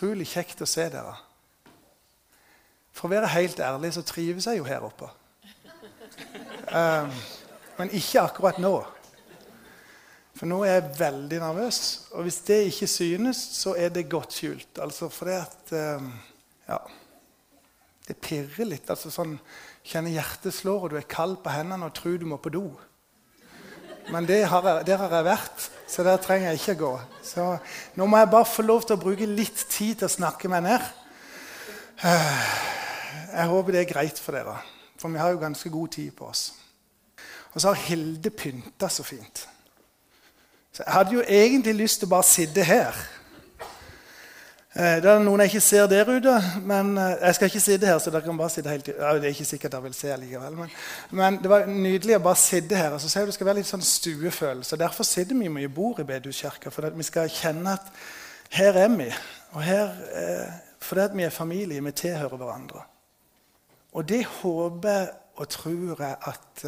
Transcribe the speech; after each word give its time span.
utrolig 0.00 0.30
kjekt 0.30 0.62
å 0.64 0.68
se 0.68 0.86
dere. 0.88 1.12
For 2.96 3.04
å 3.04 3.12
være 3.12 3.28
helt 3.34 3.58
ærlig 3.60 3.92
så 3.92 4.02
trives 4.06 4.46
jeg 4.48 4.56
jo 4.56 4.64
her 4.64 4.84
oppe. 4.86 5.10
Um, 6.72 7.12
men 7.76 7.92
ikke 7.92 8.22
akkurat 8.22 8.60
nå. 8.62 8.78
For 10.38 10.48
nå 10.48 10.62
er 10.64 10.78
jeg 10.78 10.94
veldig 11.02 11.40
nervøs. 11.42 11.80
Og 12.16 12.24
hvis 12.24 12.40
det 12.48 12.58
ikke 12.70 12.88
synes, 12.88 13.42
så 13.60 13.74
er 13.76 13.92
det 13.92 14.08
godt 14.08 14.38
skjult. 14.38 14.80
Altså 14.80 15.10
fordi 15.12 15.36
at 15.36 15.74
um, 16.00 16.12
Ja. 16.68 16.80
Det 18.08 18.16
pirrer 18.16 18.66
litt. 18.66 18.88
altså 18.90 19.10
sånn, 19.12 19.36
Kjenner 19.86 20.10
hjertet 20.10 20.54
slår, 20.54 20.82
og 20.82 20.90
du 20.90 20.96
er 20.98 21.06
kald 21.06 21.36
på 21.44 21.52
hendene 21.52 21.86
og 21.86 21.94
tror 21.94 22.16
du 22.18 22.24
må 22.26 22.40
på 22.42 22.50
do. 22.50 22.64
Men 24.10 24.26
det 24.26 24.46
har 24.48 24.64
jeg, 24.66 24.86
der 24.88 24.98
har 24.98 25.14
jeg 25.14 25.28
vært, 25.28 25.68
så 25.90 26.04
der 26.06 26.16
trenger 26.22 26.52
jeg 26.52 26.60
ikke 26.60 26.78
gå. 26.84 26.92
Så 27.26 27.56
nå 27.98 28.06
må 28.06 28.18
jeg 28.18 28.30
bare 28.30 28.46
få 28.46 28.62
lov 28.62 28.84
til 28.86 28.94
å 28.94 29.02
bruke 29.02 29.26
litt 29.26 29.66
tid 29.68 29.98
til 29.98 30.06
å 30.06 30.12
snakke 30.12 30.48
meg 30.48 30.62
ned. 30.68 30.90
Jeg 32.00 33.46
håper 33.50 33.74
det 33.74 33.80
er 33.82 33.90
greit 33.90 34.20
for 34.22 34.38
dere, 34.38 34.56
for 34.98 35.10
vi 35.10 35.18
har 35.18 35.34
jo 35.34 35.42
ganske 35.42 35.70
god 35.70 35.88
tid 35.96 36.12
på 36.14 36.28
oss. 36.30 36.52
Og 37.52 37.60
så 37.60 37.72
har 37.72 37.82
Hilde 37.88 38.30
pynta 38.30 38.88
så 38.88 39.02
fint. 39.02 39.48
Så 40.72 40.84
jeg 40.86 40.94
hadde 40.94 41.16
jo 41.16 41.24
egentlig 41.26 41.74
lyst 41.74 42.00
til 42.00 42.06
å 42.08 42.14
bare 42.14 42.28
sitte 42.28 42.64
her. 42.64 42.94
Eh, 44.80 44.96
det 45.02 45.10
er 45.10 45.18
noen 45.20 45.42
jeg 45.42 45.50
ikke 45.50 45.60
ser 45.60 45.88
der 45.90 46.08
ute, 46.08 46.34
men 46.64 46.94
eh, 46.96 47.18
jeg 47.20 47.36
skal 47.36 47.50
ikke 47.50 47.60
sitte 47.60 47.88
her. 47.88 47.98
så 48.00 48.10
dere 48.10 48.24
kan 48.24 48.38
bare 48.38 48.52
sitte 48.54 48.70
helt... 48.72 48.86
Ja, 48.88 49.10
det 49.12 49.26
er 49.28 49.34
ikke 49.34 49.44
sikkert 49.44 49.72
dere 49.74 49.82
vil 49.84 49.96
se 49.96 50.14
likevel. 50.16 50.54
Men, 50.56 50.70
men, 51.10 51.36
det 51.42 51.50
var 51.52 51.66
nydelig 51.68 52.14
å 52.16 52.22
bare 52.24 52.40
sitte 52.40 52.78
her. 52.78 52.94
og 52.96 53.02
så 53.02 53.10
sier 53.12 53.28
du 53.28 53.34
skal 53.36 53.50
være 53.50 53.58
litt 53.58 53.68
sånn 53.68 53.84
stuefølelse. 53.84 54.78
Derfor 54.80 55.04
sitter 55.04 55.36
vi 55.36 55.50
mye 55.52 55.68
bord 55.68 56.00
i 56.00 56.06
bedehuskirka. 56.08 56.72
For 56.72 56.96
vi 56.96 57.04
skal 57.04 57.28
kjenne 57.34 57.74
at 57.76 57.90
her 58.56 58.78
er 58.86 58.94
vi. 58.94 59.10
Og 59.50 59.60
her, 59.66 59.92
eh, 60.22 60.56
fordi 60.80 61.04
at 61.04 61.18
vi 61.18 61.28
er 61.28 61.36
familie, 61.36 61.84
vi 61.84 61.92
tilhører 62.00 62.40
hverandre. 62.40 62.86
Og 63.92 64.08
det 64.08 64.22
håper 64.38 65.12
og 65.36 65.48
tror 65.48 66.00
jeg 66.06 66.16
at 66.32 66.64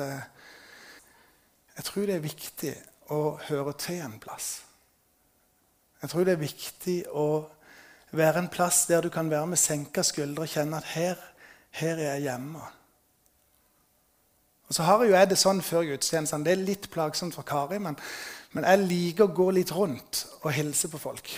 Jeg 1.72 1.84
tror 1.84 2.06
det 2.06 2.14
er 2.14 2.28
viktig 2.28 2.76
å 3.08 3.38
høre 3.48 3.72
til 3.80 4.04
en 4.04 4.20
plass. 4.20 4.58
Jeg 6.02 6.10
tror 6.10 6.24
det 6.28 6.34
er 6.36 6.42
viktig 6.44 6.96
å 7.08 7.26
være 8.12 8.42
en 8.42 8.50
plass 8.52 8.84
der 8.86 9.00
du 9.00 9.08
kan 9.12 9.30
være 9.30 9.46
med 9.46 9.60
senka 9.60 10.04
skuldre 10.04 10.44
og 10.44 10.52
kjenne 10.52 10.78
at 10.78 10.88
her, 10.94 11.20
her 11.70 11.96
er 11.96 12.14
jeg 12.14 12.26
hjemme. 12.28 12.60
Og 14.68 14.74
Så 14.74 14.82
har 14.82 15.02
jeg 15.02 15.10
jo 15.10 15.16
jeg 15.16 15.30
det 15.30 15.38
sånn 15.40 15.62
før 15.64 15.84
gudstjenesten. 15.84 16.44
Det 16.44 16.52
er 16.52 16.62
litt 16.64 16.90
plagsomt 16.92 17.34
for 17.36 17.44
Kari, 17.44 17.80
men, 17.82 17.96
men 18.52 18.64
jeg 18.64 18.86
liker 18.86 19.26
å 19.26 19.34
gå 19.36 19.50
litt 19.52 19.72
rundt 19.76 20.26
og 20.42 20.52
hilse 20.56 20.88
på 20.88 21.00
folk. 21.00 21.32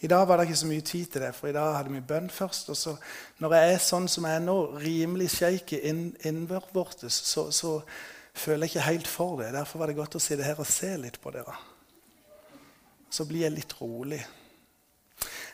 I 0.00 0.06
dag 0.06 0.28
var 0.28 0.38
det 0.38 0.46
ikke 0.46 0.58
så 0.60 0.68
mye 0.70 0.84
tid 0.86 1.06
til 1.10 1.24
det, 1.24 1.32
for 1.34 1.50
i 1.50 1.54
dag 1.56 1.72
hadde 1.74 1.90
vi 1.90 2.02
bønn 2.06 2.28
først. 2.30 2.68
Og 2.70 2.76
så, 2.76 2.92
når 3.42 3.54
jeg 3.56 3.72
er 3.72 3.80
sånn 3.82 4.08
som 4.12 4.28
jeg 4.28 4.38
er 4.38 4.44
nå, 4.44 4.58
rimelig 4.78 5.30
shaky 5.34 5.80
innvortes, 5.82 7.22
så, 7.32 7.48
så 7.50 7.78
føler 8.38 8.68
jeg 8.68 8.76
ikke 8.76 8.86
helt 8.86 9.08
for 9.10 9.40
det. 9.40 9.48
Derfor 9.56 9.82
var 9.82 9.90
det 9.90 9.96
godt 9.98 10.20
å 10.20 10.22
sitte 10.22 10.46
her 10.46 10.60
og 10.60 10.68
se 10.70 10.92
litt 11.02 11.18
på 11.22 11.32
dere. 11.34 11.56
Så 13.10 13.26
blir 13.26 13.46
jeg 13.46 13.56
litt 13.56 13.74
rolig. 13.80 14.20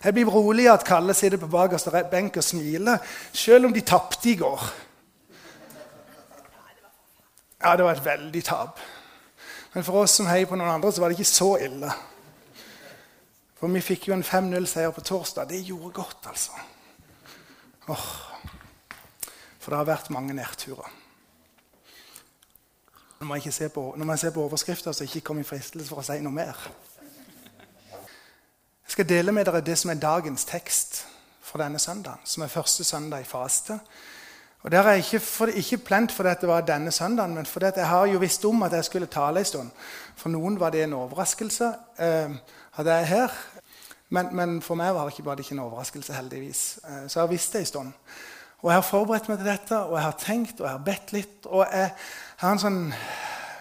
Jeg 0.05 0.12
blir 0.12 0.28
rolig 0.28 0.66
at 0.69 0.84
Kalle 0.84 1.14
sitter 1.16 1.41
på 1.41 1.48
bakerste 1.48 1.91
benk 2.10 2.36
og 2.36 2.44
smiler, 2.44 2.98
selv 3.33 3.66
om 3.66 3.72
de 3.72 3.80
tapte 3.80 4.30
i 4.30 4.36
går. 4.36 4.66
Ja, 7.64 7.77
det 7.77 7.84
var 7.84 7.97
et 7.97 8.05
veldig 8.05 8.44
tap. 8.44 8.80
Men 9.75 9.84
for 9.84 10.02
oss 10.02 10.19
som 10.19 10.28
heier 10.28 10.47
på 10.47 10.58
noen 10.60 10.75
andre, 10.77 10.92
så 10.92 11.00
var 11.00 11.08
det 11.08 11.16
ikke 11.19 11.30
så 11.30 11.55
ille. 11.56 11.88
For 13.56 13.72
vi 13.72 13.80
fikk 13.80 14.10
jo 14.10 14.14
en 14.19 14.27
5-0-seier 14.27 14.92
på 14.92 15.00
torsdag. 15.00 15.48
Det 15.48 15.62
gjorde 15.64 15.94
godt, 15.97 16.28
altså. 16.28 16.52
Åh. 17.88 18.05
For 19.59 19.72
det 19.72 19.81
har 19.81 19.88
vært 19.88 20.12
mange 20.12 20.36
nedturer. 20.36 20.91
Nå 23.21 23.31
må 23.31 23.38
jeg, 23.41 23.54
se 23.56 23.71
på, 23.72 23.94
når 23.97 24.04
man 24.06 24.21
ser 24.21 24.34
på 24.34 24.44
overskrifter, 24.44 24.92
så 24.92 25.06
ikke 25.09 25.25
kom 25.31 25.41
i 25.41 25.47
fristelse 25.48 25.88
for 25.88 26.03
å 26.03 26.04
si 26.04 26.19
noe 26.21 26.34
mer. 26.34 26.60
Jeg 28.84 28.93
skal 28.93 29.09
dele 29.09 29.33
med 29.33 29.45
dere 29.45 29.61
det 29.65 29.78
som 29.78 29.91
er 29.91 30.00
dagens 30.00 30.45
tekst 30.45 31.06
for 31.41 31.59
denne 31.59 31.78
søndagen, 31.78 32.21
som 32.25 32.43
er 32.43 32.53
første 32.53 32.84
søndag 32.84 33.21
i 33.21 33.25
faste. 33.28 33.78
Og 34.62 34.71
der 34.72 34.83
er 34.83 34.93
ikke, 35.00 35.21
for, 35.21 35.47
ikke 35.47 35.78
plent 35.78 36.12
fordi 36.12 36.34
det 36.41 36.49
var 36.49 36.61
denne 36.61 36.91
søndagen, 36.91 37.34
men 37.34 37.47
fordi 37.47 37.67
jeg 37.77 37.89
har 37.89 38.06
jo 38.06 38.19
visst 38.19 38.45
om 38.45 38.62
at 38.62 38.72
jeg 38.72 38.84
skulle 38.84 39.06
tale 39.06 39.39
en 39.39 39.45
stund. 39.45 39.71
For 40.17 40.28
noen 40.28 40.61
var 40.61 40.71
det 40.71 40.84
en 40.84 40.93
overraskelse 40.93 41.72
eh, 41.99 42.31
at 42.77 42.87
jeg 42.87 43.00
er 43.00 43.05
her. 43.05 43.28
Men, 44.09 44.37
men, 44.37 44.62
for 44.62 44.75
meg 44.75 44.95
var 44.95 45.05
det, 45.05 45.12
ikke, 45.12 45.25
var 45.25 45.34
det 45.34 45.45
ikke 45.45 45.53
en 45.53 45.66
overraskelse, 45.66 46.12
heldigvis. 46.12 46.78
Eh, 46.84 47.09
så 47.09 47.21
jeg 47.21 47.22
har 47.22 47.33
visst 47.33 47.53
det 47.53 47.61
en 47.61 47.66
stund. 47.66 47.93
Og 48.59 48.71
jeg 48.71 48.77
har 48.77 48.89
forberedt 48.89 49.28
meg 49.28 49.39
til 49.39 49.47
dette, 49.47 49.78
og 49.78 49.97
jeg 49.97 50.05
har 50.05 50.19
tenkt 50.19 50.61
og 50.61 50.66
jeg 50.66 50.77
har 50.77 50.84
bedt 50.84 51.12
litt. 51.12 51.47
og 51.47 51.66
jeg 51.72 51.91
har 52.37 52.53
en 52.53 52.59
sånn 52.59 52.83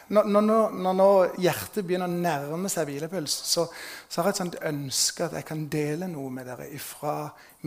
når, 0.09 0.27
når, 0.27 0.93
når, 0.93 1.39
hjertet 1.39 1.85
begynner 1.87 2.11
å 2.11 2.21
nærme 2.25 2.69
seg 2.71 2.89
hvilepuls, 2.89 3.33
så, 3.47 3.65
så, 4.07 4.19
har 4.19 4.29
jeg 4.29 4.35
et 4.35 4.41
sånt 4.41 4.59
ønske 4.69 5.27
at 5.27 5.35
jeg 5.37 5.47
kan 5.47 5.65
dele 5.71 6.09
noe 6.11 6.31
med 6.33 6.49
dere 6.49 6.67
fra 6.83 7.15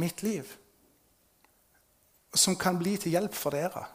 mitt 0.03 0.23
liv. 0.27 0.51
Som 2.37 2.59
kan 2.61 2.77
bli 2.79 2.97
til 3.01 3.17
hjelp 3.17 3.37
for 3.37 3.57
dere. 3.57 3.87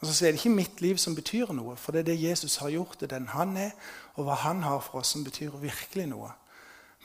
Og 0.00 0.08
så 0.08 0.24
er 0.24 0.32
det 0.32 0.40
ikke 0.40 0.56
mitt 0.56 0.80
liv 0.80 0.96
som 0.96 1.14
betyr 1.16 1.52
noe, 1.52 1.76
for 1.76 1.92
det 1.92 2.06
er 2.06 2.12
det 2.12 2.22
Jesus 2.22 2.56
har 2.62 2.72
gjort, 2.72 2.96
det 3.00 3.10
er 3.10 3.18
den 3.18 3.32
han 3.34 3.52
er, 3.60 3.74
og 4.16 4.24
hva 4.24 4.38
han 4.46 4.62
har 4.64 4.80
for 4.80 5.02
oss, 5.02 5.12
som 5.12 5.26
betyr 5.26 5.58
virkelig 5.60 6.06
noe. 6.08 6.30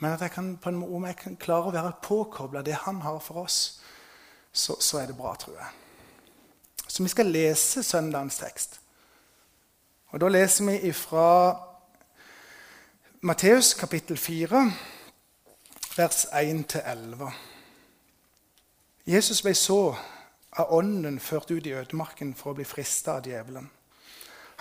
Men 0.00 0.14
at 0.14 0.24
jeg 0.24 0.32
kan, 0.32 0.54
om 0.64 1.04
jeg 1.04 1.16
kan 1.20 1.36
klare 1.40 1.68
å 1.68 1.74
være 1.74 1.98
påkobla 2.04 2.64
det 2.64 2.78
han 2.86 3.02
har 3.04 3.20
for 3.24 3.44
oss, 3.44 3.58
så, 4.52 4.78
så 4.80 5.02
er 5.02 5.10
det 5.10 5.18
bra, 5.18 5.34
tror 5.36 5.58
jeg. 5.60 5.68
Så 6.86 7.04
vi 7.04 7.12
skal 7.12 7.28
lese 7.28 7.82
søndagens 7.84 8.40
tekst. 8.40 8.80
Og 10.14 10.20
Da 10.20 10.28
leser 10.28 10.64
vi 10.64 10.92
fra 10.92 11.56
Matteus 13.20 13.74
kapittel 13.74 14.16
4, 14.16 14.72
vers 15.96 16.24
1-11. 16.24 17.30
Jesus 19.06 19.42
ble 19.42 19.54
så 19.54 19.96
av 20.52 20.70
ånden 20.70 21.18
ført 21.20 21.50
ut 21.50 21.66
i 21.66 21.74
ødemarken 21.74 22.34
for 22.34 22.52
å 22.52 22.58
bli 22.58 22.64
frista 22.64 23.16
av 23.18 23.26
djevelen. 23.26 23.66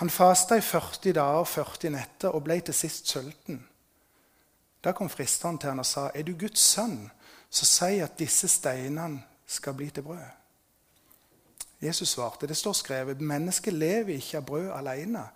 Han 0.01 0.09
fasta 0.09 0.57
i 0.57 0.65
40 0.65 1.13
dager 1.13 1.43
og 1.43 1.47
40 1.47 1.93
netter 1.93 2.33
og 2.33 2.43
ble 2.47 2.57
til 2.65 2.73
sist 2.73 3.07
sulten. 3.07 3.61
Da 4.83 4.91
kom 4.97 5.09
fristeren 5.09 5.57
til 5.61 5.69
han 5.69 5.79
og 5.79 5.85
sa, 5.85 6.09
'Er 6.13 6.23
du 6.23 6.33
Guds 6.33 6.59
sønn, 6.59 7.11
så 7.49 7.65
si 7.65 7.99
at 7.99 8.19
disse 8.19 8.47
steinene 8.47 9.23
skal 9.45 9.73
bli 9.73 9.89
til 9.89 10.03
brød.' 10.03 10.44
Jesus 11.81 12.09
svarte, 12.09 12.47
'Det 12.47 12.57
står 12.57 12.73
skrevet:" 12.73 13.21
'Mennesket 13.21 13.73
lever 13.73 14.13
ikke 14.13 14.37
av 14.37 14.45
brød 14.45 14.71
alene, 14.71 15.27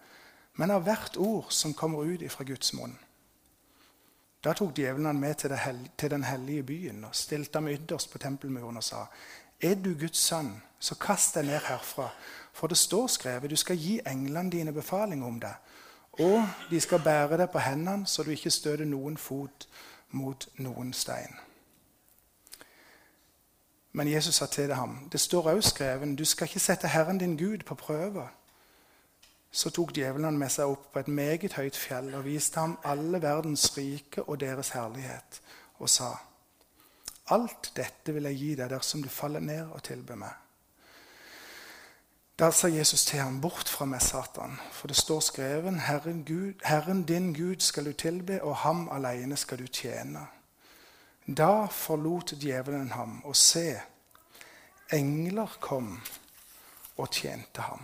men 0.54 0.72
av 0.72 0.82
hvert 0.82 1.18
ord 1.18 1.46
som 1.50 1.74
kommer 1.74 2.04
ut 2.04 2.32
fra 2.32 2.44
Guds 2.44 2.74
munn. 2.74 2.98
Da 4.44 4.54
tok 4.54 4.78
djevelen 4.78 5.06
han 5.06 5.20
med 5.20 5.36
til, 5.36 5.52
til, 5.98 6.12
den 6.12 6.24
hellige 6.24 6.64
byen 6.64 7.04
og 7.04 7.16
stilte 7.16 7.58
ham 7.58 7.68
ytterst 7.68 8.12
på 8.12 8.18
tempelmuren 8.18 8.78
og 8.78 8.84
sa.: 8.84 9.06
Er 9.62 9.76
du 9.76 9.94
Guds 10.00 10.18
sønn, 10.18 10.62
så 10.80 10.96
kast 10.96 11.36
deg 11.36 11.46
ned 11.46 11.60
herfra, 11.60 12.10
for 12.54 12.68
det 12.68 12.78
står 12.78 13.08
skrevet:" 13.08 13.50
Du 13.50 13.56
skal 13.56 13.78
gi 13.78 14.00
englene 14.08 14.52
dine 14.52 14.74
befaling 14.74 15.26
om 15.26 15.40
deg, 15.40 15.54
og 16.20 16.48
de 16.70 16.80
skal 16.80 17.00
bære 17.04 17.38
deg 17.38 17.50
på 17.50 17.60
hendene, 17.60 18.08
så 18.08 18.24
du 18.24 18.32
ikke 18.32 18.52
støter 18.52 18.86
noen 18.86 19.18
fot 19.18 19.68
mot 20.12 20.48
noen 20.58 20.94
stein. 20.94 21.49
Men 23.92 24.12
Jesus 24.12 24.36
sa 24.36 24.46
til 24.46 24.74
ham, 24.74 25.10
det 25.12 25.20
står 25.20 25.50
også 25.50 25.70
skreven, 25.70 26.16
du 26.16 26.26
skal 26.26 26.48
ikke 26.48 26.60
sette 26.60 26.88
Herren 26.88 27.18
din 27.18 27.38
Gud 27.38 27.64
på 27.66 27.76
prøve. 27.76 28.28
Så 29.52 29.70
tok 29.70 29.96
djevelen 29.96 30.38
med 30.38 30.50
seg 30.54 30.70
opp 30.70 30.92
på 30.94 31.00
et 31.00 31.08
meget 31.08 31.54
høyt 31.58 31.78
fjell 31.78 32.14
og 32.14 32.26
viste 32.26 32.60
ham 32.60 32.78
alle 32.86 33.22
verdens 33.22 33.78
rike 33.78 34.24
og 34.24 34.40
deres 34.40 34.70
herlighet, 34.70 35.42
og 35.80 35.90
sa:" 35.90 36.12
Alt 37.30 37.72
dette 37.76 38.14
vil 38.14 38.24
jeg 38.24 38.38
gi 38.38 38.56
deg 38.56 38.70
dersom 38.70 39.04
du 39.04 39.10
faller 39.10 39.40
ned 39.40 39.68
og 39.70 39.84
tilber 39.84 40.16
meg. 40.16 40.34
Da 42.40 42.52
sa 42.52 42.68
Jesus 42.68 43.06
til 43.06 43.20
ham, 43.20 43.42
Bort 43.42 43.70
fra 43.70 43.86
meg, 43.86 44.02
Satan, 44.02 44.60
for 44.72 44.88
det 44.88 44.96
står 44.98 45.20
skreven, 45.20 45.80
Herren, 45.80 46.24
Gud, 46.26 46.54
Herren 46.64 47.04
din 47.04 47.34
Gud 47.34 47.60
skal 47.60 47.86
du 47.86 47.94
tilbe, 47.94 48.44
og 48.44 48.56
ham 48.56 48.90
alene 48.92 49.38
skal 49.38 49.60
du 49.60 49.68
tjene. 49.68 50.28
Da 51.30 51.68
forlot 51.70 52.34
djevelen 52.42 52.90
ham, 52.96 53.20
og 53.26 53.36
se, 53.38 53.76
engler 54.92 55.58
kom 55.62 55.92
og 56.98 57.10
tjente 57.14 57.62
ham. 57.62 57.84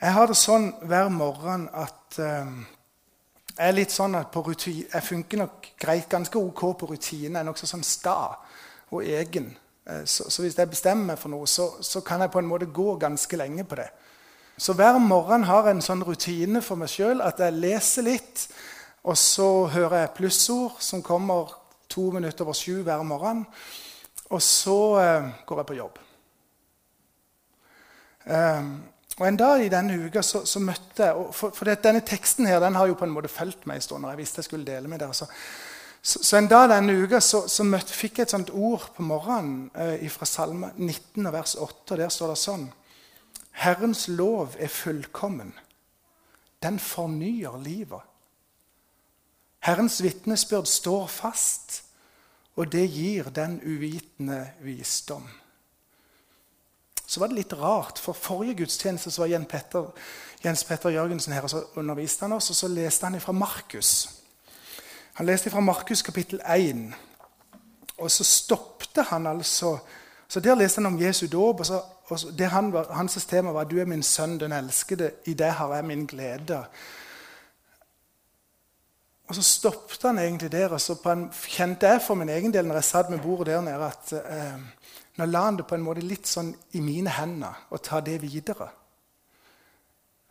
Jeg 0.00 0.12
har 0.12 0.28
det 0.28 0.36
sånn 0.36 0.70
hver 0.88 1.10
morgen 1.12 1.66
at 1.72 2.16
eh, 2.20 2.54
jeg 3.54 3.68
er 3.68 3.76
litt 3.76 3.92
sånn 3.94 4.16
at 4.18 4.34
rutine, 4.34 4.88
jeg 4.88 5.06
funker 5.06 5.40
nok 5.44 5.68
greit, 5.80 6.08
ganske 6.10 6.40
ok 6.40 6.62
på 6.80 6.88
rutine. 6.90 7.30
Jeg 7.30 7.42
er 7.42 7.46
nokså 7.46 7.68
sånn 7.70 7.84
sta 7.86 8.16
og 8.90 9.04
egen. 9.04 9.52
Eh, 9.86 10.02
så, 10.08 10.26
så, 10.30 10.42
hvis 10.42 10.56
jeg 10.58 10.72
bestemmer 10.72 11.12
meg 11.12 11.20
for 11.20 11.32
noe, 11.32 11.48
så, 11.50 11.74
så, 11.84 12.02
kan 12.04 12.24
jeg 12.24 12.32
på 12.32 12.40
en 12.40 12.48
måte 12.50 12.72
gå 12.72 12.96
ganske 13.00 13.38
lenge 13.38 13.66
på 13.68 13.78
det. 13.80 13.90
Så 14.56 14.74
hver 14.78 14.98
morgen 15.02 15.44
har 15.48 15.68
jeg 15.68 15.76
en 15.76 15.84
sånn 15.84 16.04
rutine 16.06 16.62
for 16.64 16.80
meg 16.80 16.92
sjøl 16.92 17.20
at 17.24 17.40
jeg 17.42 17.58
leser 17.58 18.08
litt. 18.08 18.48
Og 19.04 19.18
så 19.20 19.66
hører 19.74 19.98
jeg 19.98 20.14
plussord 20.16 20.80
som 20.80 21.02
kommer 21.04 21.52
to 21.92 22.08
minutter 22.10 22.46
over 22.46 22.56
sju 22.56 22.80
hver 22.82 23.02
morgen. 23.04 23.44
Og 24.32 24.42
så 24.42 24.78
eh, 25.00 25.28
går 25.46 25.60
jeg 25.60 25.68
på 25.68 25.76
jobb. 25.78 25.98
Eh, 28.24 28.70
og 29.18 29.26
En 29.28 29.36
dag 29.36 29.62
i 29.62 29.68
denne 29.70 29.98
uka 30.06 30.22
så, 30.22 30.42
så 30.48 30.58
møtte 30.58 31.06
jeg 31.06 31.26
For, 31.36 31.52
for 31.54 31.68
denne 31.68 32.00
teksten 32.02 32.48
her, 32.48 32.58
den 32.64 32.74
har 32.74 32.88
jo 32.88 32.96
på 32.98 33.06
en 33.06 33.12
måte 33.14 33.30
fulgt 33.30 33.66
meg 33.66 33.78
en 33.78 33.84
stund. 33.84 34.02
når 34.02 34.14
jeg 34.14 34.22
visste 34.24 34.40
jeg 34.40 34.48
skulle 34.48 34.66
dele 34.66 34.88
med 34.88 34.98
dere. 34.98 35.14
Så, 35.14 35.28
så, 36.02 36.22
så 36.22 36.38
en 36.38 36.48
dag 36.48 36.70
denne 36.72 36.96
uka 37.04 37.20
så, 37.20 37.44
så 37.48 37.64
møtte, 37.64 37.92
fikk 37.92 38.18
jeg 38.18 38.28
et 38.28 38.34
sånt 38.34 38.50
ord 38.50 38.88
på 38.96 39.04
morgenen 39.04 39.68
eh, 39.76 40.08
fra 40.10 40.26
Salme 40.26 40.72
19, 40.76 41.28
vers 41.32 41.54
8. 41.54 41.92
og 41.92 42.00
Der 42.00 42.08
står 42.08 42.32
det 42.32 42.40
sånn 42.40 42.66
Herrens 43.54 44.08
lov 44.08 44.56
er 44.58 44.72
fullkommen. 44.72 45.52
Den 46.64 46.80
fornyer 46.82 47.54
livet. 47.62 48.02
Herrens 49.64 50.02
vitnesbyrd 50.02 50.68
står 50.68 51.06
fast, 51.08 51.82
og 52.56 52.68
det 52.72 52.84
gir 52.92 53.30
den 53.34 53.56
uvitende 53.64 54.42
visdom. 54.60 55.24
Så 57.06 57.20
var 57.20 57.30
det 57.30 57.38
litt 57.38 57.54
rart, 57.56 57.98
for 57.98 58.16
forrige 58.16 58.58
gudstjeneste 58.60 59.10
så 59.10 59.22
var 59.22 59.32
Jens 59.32 59.48
Petter, 59.48 59.88
Jens 60.44 60.64
Petter 60.68 60.92
Jørgensen 60.92 61.32
her, 61.32 61.46
og 61.46 61.50
så 61.50 61.64
underviste 61.80 62.26
han 62.26 62.36
oss, 62.36 62.50
og 62.50 62.56
så 62.56 62.68
leste 62.68 63.08
han 63.08 63.20
fra 63.20 63.32
Markus. 63.32 64.08
Han 65.14 65.26
leste 65.26 65.50
fra 65.50 65.60
Markus 65.64 66.02
kapittel 66.02 66.40
1, 66.44 66.86
og 67.98 68.10
så 68.10 68.24
stoppet 68.24 69.06
han 69.08 69.26
altså 69.26 69.78
så 70.28 70.40
Der 70.40 70.54
leste 70.54 70.80
han 70.80 70.86
om 70.86 71.00
Jesu 71.00 71.26
dåp. 71.26 71.60
og, 71.60 71.66
så, 71.66 71.82
og 72.06 72.20
så, 72.20 72.46
han 72.48 72.72
Hans 72.90 73.26
tema 73.26 73.52
var 73.52 73.64
'Du 73.64 73.78
er 73.78 73.84
min 73.84 74.02
sønn, 74.02 74.40
den 74.40 74.52
elskede. 74.52 75.10
I 75.24 75.34
det 75.34 75.52
har 75.52 75.74
jeg 75.74 75.84
min 75.84 76.08
glede'. 76.12 76.64
Og 79.24 79.36
så 79.38 79.42
stoppet 79.42 80.02
han 80.04 80.18
egentlig 80.18 80.52
der. 80.52 80.72
og 80.72 80.80
så 80.80 80.96
en, 81.12 81.30
kjente 81.32 81.88
jeg 81.88 82.02
for 82.04 82.14
min 82.14 82.28
egen 82.28 82.52
del 82.52 82.66
når 82.68 82.80
jeg 82.80 82.90
satt 82.90 83.10
med 83.10 83.22
bordet 83.24 83.54
der 83.54 83.64
nede, 83.64 83.88
at 83.88 84.12
eh, 84.20 84.58
nå 85.16 85.26
la 85.26 85.44
han 85.46 85.56
det 85.56 85.66
på 85.66 85.78
en 85.78 85.84
måte 85.84 86.04
litt 86.04 86.28
sånn 86.28 86.52
i 86.76 86.82
mine 86.84 87.12
hender 87.14 87.64
og 87.70 87.82
ta 87.82 88.02
det 88.04 88.18
videre. 88.22 88.68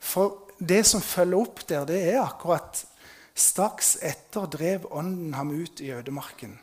For 0.03 0.51
det 0.59 0.83
som 0.85 1.01
følger 1.01 1.39
opp 1.39 1.63
der, 1.67 1.85
det 1.89 2.01
er 2.13 2.23
akkurat 2.25 2.85
Straks 3.33 3.95
etter 4.05 4.45
drev 4.45 4.83
ånden 4.93 5.33
ham 5.33 5.49
ut 5.49 5.79
i 5.81 5.89
ødemarken. 5.89 6.59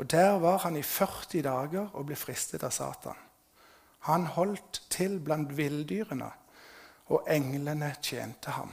Og 0.00 0.08
Der 0.08 0.38
var 0.40 0.62
han 0.64 0.78
i 0.80 0.82
40 0.82 1.42
dager 1.44 1.90
og 1.92 2.06
ble 2.08 2.16
fristet 2.16 2.64
av 2.64 2.72
Satan. 2.72 3.18
Han 4.08 4.24
holdt 4.24 4.80
til 4.88 5.18
blant 5.20 5.52
villdyrene, 5.52 6.30
og 7.12 7.28
englene 7.28 7.92
tjente 8.00 8.56
ham 8.56 8.72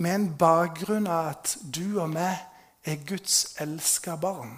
med 0.00 0.14
en 0.14 0.28
bakgrunn 0.38 1.06
av 1.06 1.26
at 1.34 1.54
du 1.60 1.98
og 2.00 2.08
meg 2.14 2.38
er 2.88 3.02
Guds 3.04 3.56
elska 3.60 4.16
barn, 4.16 4.54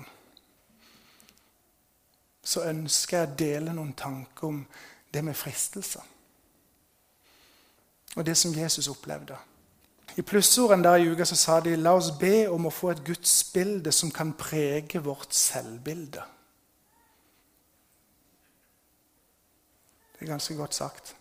så 2.42 2.62
ønsker 2.70 3.18
jeg 3.18 3.28
å 3.28 3.38
dele 3.38 3.74
noen 3.74 3.94
tanker 3.98 4.48
om 4.48 4.60
det 5.14 5.22
med 5.26 5.38
fristelser. 5.38 6.04
Og 8.16 8.26
det 8.26 8.36
som 8.38 8.54
Jesus 8.54 8.90
opplevde. 8.92 9.38
I 10.16 10.22
plussorden 10.22 10.84
der 10.84 11.00
i 11.00 11.08
uka 11.08 11.24
så 11.24 11.36
sa 11.38 11.60
de 11.64 11.74
la 11.76 11.94
oss 11.96 12.12
be 12.20 12.44
om 12.52 12.68
å 12.68 12.74
få 12.74 12.92
et 12.92 13.02
gudsbilde 13.06 13.92
som 13.94 14.12
kan 14.12 14.34
prege 14.36 15.00
vårt 15.02 15.34
selvbilde. 15.34 16.22
Det 20.12 20.26
er 20.26 20.32
ganske 20.34 20.54
godt 20.54 20.76
sagt. 20.76 21.14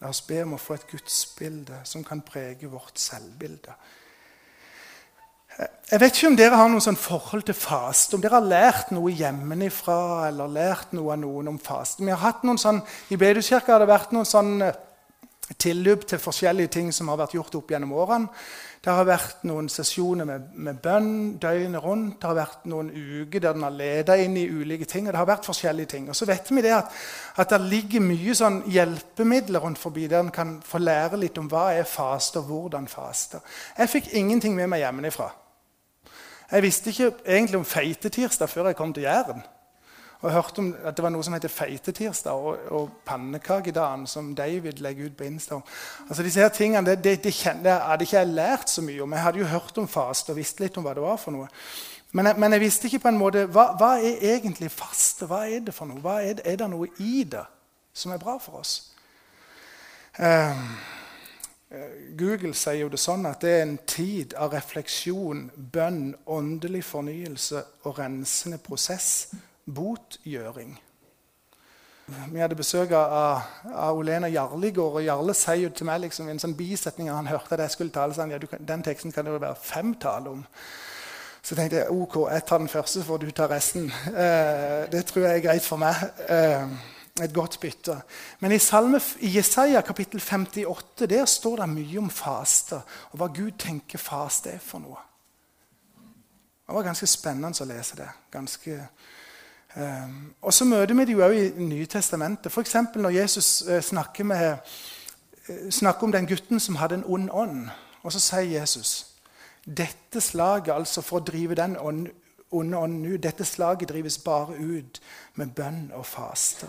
La 0.00 0.08
oss 0.08 0.22
be 0.24 0.38
om 0.44 0.54
å 0.56 0.60
få 0.60 0.78
et 0.78 0.86
gudsbilde 0.88 1.82
som 1.84 2.04
kan 2.06 2.22
prege 2.24 2.68
vårt 2.72 3.00
selvbilde. 3.00 3.74
Jeg 5.90 6.00
vet 6.00 6.16
ikke 6.16 6.28
om 6.30 6.36
dere 6.38 6.56
har 6.56 6.70
noe 6.72 6.80
sånn 6.80 6.96
forhold 6.96 7.44
til 7.48 7.56
faste, 7.58 8.14
om 8.16 8.22
dere 8.22 8.38
har 8.38 8.46
lært 8.46 8.92
noe 8.94 9.12
hjemmefra 9.12 10.28
eller 10.30 10.52
lært 10.54 10.94
noe 10.96 11.12
av 11.12 11.20
noen 11.20 11.50
om 11.52 11.58
faste. 11.60 12.04
Vi 12.04 12.12
har 12.14 12.22
hatt 12.22 12.46
noen 12.46 12.60
sånn, 12.60 12.78
I 13.12 13.18
Bedehuskirka 13.20 13.74
har 13.74 13.82
det 13.82 13.90
vært 13.90 14.14
noen 14.16 14.28
sånn 14.28 14.54
eh, 14.64 14.78
tilløp 15.58 16.06
til 16.06 16.20
forskjellige 16.22 16.70
ting 16.76 16.90
som 16.94 17.08
har 17.10 17.18
vært 17.20 17.34
gjort 17.34 17.56
opp 17.58 17.72
gjennom 17.72 17.94
årene. 17.98 18.28
Det 18.80 18.92
har 18.96 19.04
vært 19.04 19.42
noen 19.44 19.66
sesjoner 19.68 20.24
med, 20.24 20.44
med, 20.56 20.78
bønn 20.80 21.10
døgnet 21.42 21.82
rundt. 21.84 22.14
Det 22.20 22.28
har 22.30 22.38
vært 22.38 22.62
noen 22.70 22.88
uker 22.94 23.42
der 23.42 23.58
den 23.58 23.66
har 23.66 23.74
ledet 23.76 24.16
inn 24.24 24.38
i 24.40 24.46
ulike 24.48 24.88
ting. 24.88 25.06
og 25.06 25.12
det 25.12 25.20
har 25.20 25.28
vært 25.28 25.48
forskjellige 25.50 25.90
ting. 25.92 26.08
Og 26.08 26.16
så 26.16 26.24
vet 26.30 26.48
vi 26.48 26.64
det 26.64 26.72
at, 26.78 26.96
at 27.36 27.52
det 27.52 27.60
ligger 27.66 28.06
mye 28.06 28.34
sånn 28.38 28.62
hjelpemidler 28.72 29.60
rundt 29.60 29.82
forbi 29.82 30.06
der 30.08 30.24
en 30.24 30.32
kan 30.32 30.56
få 30.64 30.80
lære 30.80 31.20
litt 31.20 31.38
om 31.38 31.50
hva 31.50 31.74
er 31.76 31.84
faste, 31.84 32.40
og 32.40 32.48
hvordan 32.48 32.88
faste. 32.88 33.42
Jeg 33.76 33.92
fikk 33.92 34.12
ingenting 34.16 34.56
med 34.56 34.72
meg 34.72 34.86
hjemmefra. 34.86 35.28
Jeg 36.50 36.62
visste 36.62 36.90
ikke 36.90 37.12
egentlig 37.26 37.60
om 37.60 37.68
feitetirsdag 37.68 38.48
før 38.48 38.70
jeg 38.70 38.80
kom 38.80 38.94
til 38.96 39.04
Jæren 39.04 39.44
og 40.20 40.28
jeg 40.28 40.34
hørte 40.36 40.60
om 40.60 40.66
at 40.84 40.96
det 40.96 41.02
var 41.04 41.12
noe 41.14 41.24
som 41.24 41.32
heter 41.32 41.52
feitetirsdag 41.52 42.42
og, 42.44 42.64
og 42.76 42.90
pannekakedagen, 43.08 44.02
som 44.06 44.34
David 44.36 44.82
legger 44.84 45.08
ut 45.08 45.16
på 45.16 45.24
Insta. 45.24 45.56
Altså 46.08 46.26
disse 46.26 46.42
her 46.44 46.52
tingene, 46.52 46.84
det, 46.90 46.98
det, 47.04 47.14
det, 47.24 47.32
det, 47.64 47.72
hadde 47.72 48.04
ikke 48.04 48.18
jeg 48.18 48.34
lært 48.36 48.68
så 48.70 48.84
mye 48.84 49.00
om. 49.00 49.16
Jeg 49.16 49.24
hadde 49.24 49.40
jo 49.40 49.48
hørt 49.48 49.80
om 49.80 49.88
faste 49.88 50.34
og 50.34 50.36
visste 50.36 50.66
litt 50.66 50.76
om 50.76 50.84
hva 50.84 50.94
det 50.98 51.06
var 51.06 51.16
for 51.16 51.32
noe. 51.32 51.48
Men 52.12 52.28
jeg, 52.28 52.40
men 52.42 52.52
jeg 52.52 52.64
visste 52.66 52.90
ikke 52.90 53.02
på 53.06 53.14
en 53.14 53.22
måte 53.22 53.46
hva, 53.48 53.70
hva, 53.80 53.94
er 53.96 54.20
egentlig 54.34 54.68
faste? 54.74 55.24
Hva 55.30 55.46
er 55.48 55.64
det 55.64 55.74
for 55.74 55.88
noe? 55.88 56.04
Hva 56.04 56.20
er, 56.20 56.44
er 56.44 56.60
det 56.60 56.68
noe 56.68 56.92
i 57.00 57.24
det 57.24 57.46
som 57.96 58.12
er 58.12 58.20
bra 58.20 58.36
for 58.44 58.60
oss? 58.60 58.76
Uh, 60.20 60.66
Google 62.18 62.52
sier 62.58 62.82
jo 62.82 62.92
det 62.92 63.00
sånn 63.00 63.24
at 63.30 63.40
det 63.40 63.56
er 63.56 63.62
en 63.64 63.78
tid 63.88 64.34
av 64.36 64.52
refleksjon, 64.52 65.46
bønn, 65.56 66.10
åndelig 66.28 66.82
fornyelse 66.90 67.62
og 67.86 68.02
rensende 68.02 68.60
prosess 68.60 69.30
botgjøring. 69.66 70.78
Vi 72.30 72.40
hadde 72.42 72.58
besøk 72.58 72.90
av, 72.96 73.42
av 73.70 73.98
Olena 73.98 74.28
Jarligård, 74.30 74.98
og 74.98 75.04
Jarle 75.04 75.34
sier 75.38 75.68
jo 75.68 75.72
til 75.74 75.86
meg 75.86 76.00
liksom, 76.02 76.28
en 76.30 76.40
sånn 76.42 76.56
bisetning 76.58 77.10
han 77.12 77.28
hørte 77.30 77.54
at 77.54 77.64
jeg 77.64 77.76
skulle 77.76 77.94
tale 77.94 78.16
sånn, 78.16 78.32
ja, 78.34 78.40
kan, 78.50 78.64
Den 78.66 78.82
teksten 78.86 79.14
kan 79.14 79.26
det 79.26 79.34
jo 79.34 79.42
være 79.42 79.58
fem 79.62 79.92
tale 80.00 80.32
om. 80.32 80.40
Så 81.40 81.56
tenkte 81.56 81.78
jeg 81.78 81.94
ok, 81.94 82.16
jeg 82.32 82.46
tar 82.48 82.60
den 82.60 82.72
første, 82.72 83.00
så 83.00 83.06
får 83.06 83.20
du 83.22 83.30
ta 83.30 83.46
resten. 83.50 83.86
Eh, 84.10 84.88
det 84.92 85.04
tror 85.08 85.24
jeg 85.24 85.38
er 85.38 85.44
greit 85.44 85.64
for 85.66 85.80
meg. 85.80 86.02
Eh, 86.26 86.74
et 87.24 87.34
godt 87.34 87.58
bytte. 87.62 87.96
Men 88.40 88.52
i, 88.52 88.58
salme, 88.62 89.00
i 89.20 89.30
Jesaja 89.36 89.80
kapittel 89.86 90.20
58 90.20 91.08
der 91.10 91.24
står 91.30 91.62
det 91.62 91.70
mye 91.72 92.02
om 92.02 92.10
faste, 92.10 92.80
og 93.12 93.22
hva 93.22 93.30
Gud 93.34 93.56
tenker 93.60 94.02
faste 94.02 94.56
er 94.56 94.62
for 94.64 94.82
noe. 94.82 95.06
Det 96.66 96.76
var 96.76 96.86
ganske 96.86 97.08
spennende 97.10 97.50
å 97.50 97.66
lese 97.66 97.98
det. 97.98 98.08
Ganske 98.30 98.76
og 100.42 100.54
så 100.54 100.64
møter 100.64 100.94
vi 100.94 101.04
det 101.04 101.12
jo 101.12 101.24
også 101.24 101.42
i 101.60 101.64
Nye 101.64 101.86
testamentet. 101.86 102.52
F.eks. 102.52 102.76
når 102.94 103.10
Jesus 103.10 103.62
uh, 103.68 103.80
snakker, 103.80 104.24
med, 104.24 104.56
uh, 105.48 105.70
snakker, 105.70 106.02
om 106.02 106.12
den 106.12 106.26
gutten 106.26 106.60
som 106.60 106.76
hadde 106.76 106.94
en 106.94 107.04
ond 107.06 107.30
ånd. 107.32 107.68
Og 108.02 108.12
så 108.12 108.20
sier 108.20 108.60
Jesus 108.60 109.06
dette 109.66 110.20
slaget, 110.20 110.72
altså 110.74 111.02
for 111.04 111.20
å 111.20 111.24
drive 111.24 111.54
den 111.54 111.76
onde 111.78 112.76
ånden 112.76 113.04
ut, 113.06 113.22
dette 113.22 113.44
slaget 113.44 113.88
drives 113.88 114.18
bare 114.18 114.56
ut 114.56 115.00
med 115.34 115.52
bønn 115.54 115.90
og 115.94 116.06
faste. 116.06 116.66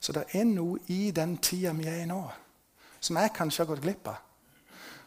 Så 0.00 0.12
det 0.12 0.26
er 0.36 0.44
noe 0.44 0.78
i 0.92 1.10
den 1.10 1.38
tida 1.38 1.72
vi 1.72 1.88
er 1.88 2.02
i 2.02 2.06
nå, 2.06 2.20
som 3.00 3.16
jeg 3.16 3.32
kanskje 3.34 3.64
har 3.64 3.70
gått 3.72 3.82
glipp 3.82 4.12
av. 4.12 4.20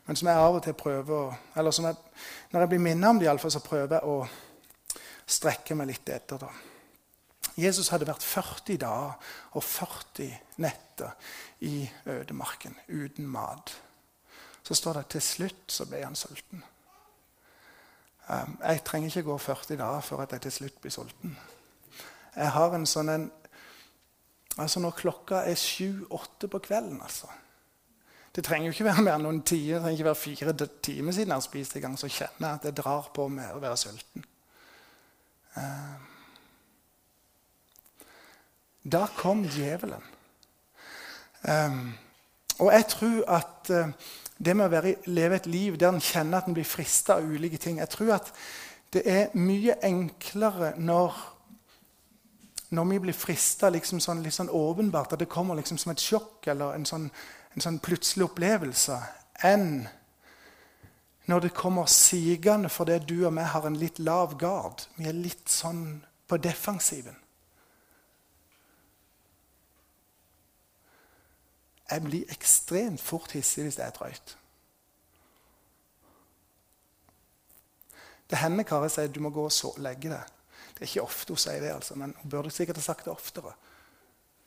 Men 0.07 0.15
som 0.15 0.27
jeg 0.27 0.41
av 0.41 0.55
og 0.57 0.63
til 0.63 0.73
prøver 0.73 1.13
å, 1.13 1.33
eller 1.55 1.81
jeg, 1.81 1.95
Når 2.51 2.59
jeg 2.59 2.69
blir 2.69 2.79
minnet 2.79 3.09
om 3.09 3.19
det, 3.19 3.27
i 3.27 3.37
fall, 3.37 3.51
så 3.51 3.59
prøver 3.59 3.95
jeg 3.95 4.03
å 4.03 4.27
strekke 5.27 5.75
meg 5.75 5.91
litt 5.91 6.09
etter. 6.09 6.39
da. 6.41 6.51
Jesus 7.57 7.89
hadde 7.89 8.07
vært 8.07 8.25
40 8.25 8.79
dager 8.81 9.33
og 9.57 9.63
40 9.63 10.61
netter 10.61 11.13
i 11.65 11.89
ødemarken 12.05 12.77
uten 12.87 13.27
mat. 13.27 13.73
Så 14.63 14.75
står 14.77 15.01
det 15.01 15.07
til 15.15 15.23
slutt 15.23 15.71
så 15.71 15.87
ble 15.89 16.03
han 16.03 16.15
sulten. 16.15 16.63
Um, 18.27 18.57
jeg 18.59 18.83
trenger 18.83 19.07
ikke 19.07 19.29
gå 19.29 19.37
40 19.39 19.79
dager 19.79 20.03
før 20.03 20.25
at 20.25 20.33
jeg 20.35 20.45
til 20.45 20.55
slutt 20.57 20.81
blir 20.83 20.91
sulten. 20.91 21.37
Jeg 22.35 22.53
har 22.53 22.75
en 22.75 22.87
sånn 22.89 23.13
en 23.13 23.27
Altså 24.57 24.79
Når 24.81 24.95
klokka 24.97 25.43
er 25.45 25.53
sju-åtte 25.53 26.47
på 26.49 26.59
kvelden 26.65 26.97
altså. 27.05 27.27
Det 28.33 28.41
trenger 28.45 28.65
jo 28.65 28.73
ikke 28.73 28.87
være 28.87 29.03
mer 29.05 29.19
noen 29.21 29.43
tider, 29.45 29.75
det 29.75 29.83
trenger 29.83 29.99
ikke 29.99 30.07
være 30.07 30.15
fire 30.15 30.53
timer 30.81 31.13
siden 31.13 31.29
jeg 31.29 31.35
har 31.35 31.43
spist 31.45 31.75
i 31.77 31.81
gang, 31.83 31.93
så 31.97 32.09
kjenner 32.09 32.47
jeg 32.47 32.57
at 32.57 32.65
det 32.65 32.73
drar 32.79 33.11
på 33.13 33.27
med 33.29 33.53
å 33.53 33.61
være 33.61 33.77
sulten. 33.77 34.25
Eh, 35.57 35.95
da 38.91 39.07
kom 39.17 39.43
djevelen. 39.43 40.03
Um, 41.41 41.93
og 42.59 42.71
jeg 42.73 42.85
tror 42.89 43.17
at 43.29 43.69
uh, 43.69 43.91
det 44.37 44.55
med 44.55 44.67
å 44.67 44.71
være, 44.71 44.95
leve 45.05 45.37
et 45.37 45.49
liv 45.49 45.77
der 45.79 45.93
en 45.93 46.03
kjenner 46.03 46.41
at 46.41 46.47
en 46.49 46.55
blir 46.57 46.67
frista 46.67 47.17
av 47.17 47.27
ulike 47.29 47.59
ting 47.61 47.77
Jeg 47.79 47.91
tror 47.93 48.15
at 48.17 48.31
det 48.93 49.03
er 49.05 49.35
mye 49.37 49.75
enklere 49.85 50.73
når, 50.79 51.15
når 52.73 52.89
vi 52.91 52.99
blir 53.05 53.17
frista 53.17 53.69
liksom 53.73 54.01
sånn, 54.03 54.23
litt 54.25 54.35
sånn 54.35 54.51
åpenbart, 54.53 55.13
at 55.13 55.21
det 55.21 55.29
kommer 55.29 55.59
liksom 55.59 55.77
som 55.81 55.93
et 55.93 56.03
sjokk 56.03 56.47
eller 56.53 56.77
en 56.77 56.87
sånn, 56.87 57.09
en 57.55 57.65
sånn 57.65 57.79
plutselig 57.83 58.29
opplevelse, 58.29 58.97
enn 59.45 59.85
når 61.27 61.39
det 61.43 61.53
kommer 61.53 61.85
sigende 61.91 62.69
fordi 62.71 62.99
du 63.03 63.17
og 63.27 63.33
meg 63.35 63.49
har 63.51 63.67
en 63.67 63.77
litt 63.79 63.99
lav 63.99 64.37
gard. 64.39 64.85
Vi 64.95 65.07
er 65.09 65.15
litt 65.15 65.51
sånn 65.51 65.99
på 66.27 66.39
defensiven. 66.39 67.15
Jeg 71.87 72.03
blir 72.03 72.31
ekstremt 72.31 73.03
fort 73.03 73.31
hissig 73.35 73.63
hvis 73.63 73.79
det 73.79 73.85
er 73.85 73.95
drøyt. 73.95 74.35
Det 78.27 78.39
hender 78.41 78.67
Kari 78.67 78.89
sier 78.91 79.11
du 79.11 79.21
må 79.23 79.31
gå 79.31 79.45
og 79.47 79.79
legge 79.83 80.11
deg. 80.11 80.33
Det 80.75 80.83
er 80.83 80.89
ikke 80.89 81.07
ofte 81.07 81.33
hun 81.33 81.39
sier 81.41 81.61
det, 81.63 81.71
altså, 81.73 81.95
men 81.95 82.13
hun 82.21 82.31
burde 82.31 82.51
sikkert 82.51 82.79
ha 82.79 82.83
sagt 82.83 83.07
det 83.07 83.13
oftere. 83.13 83.53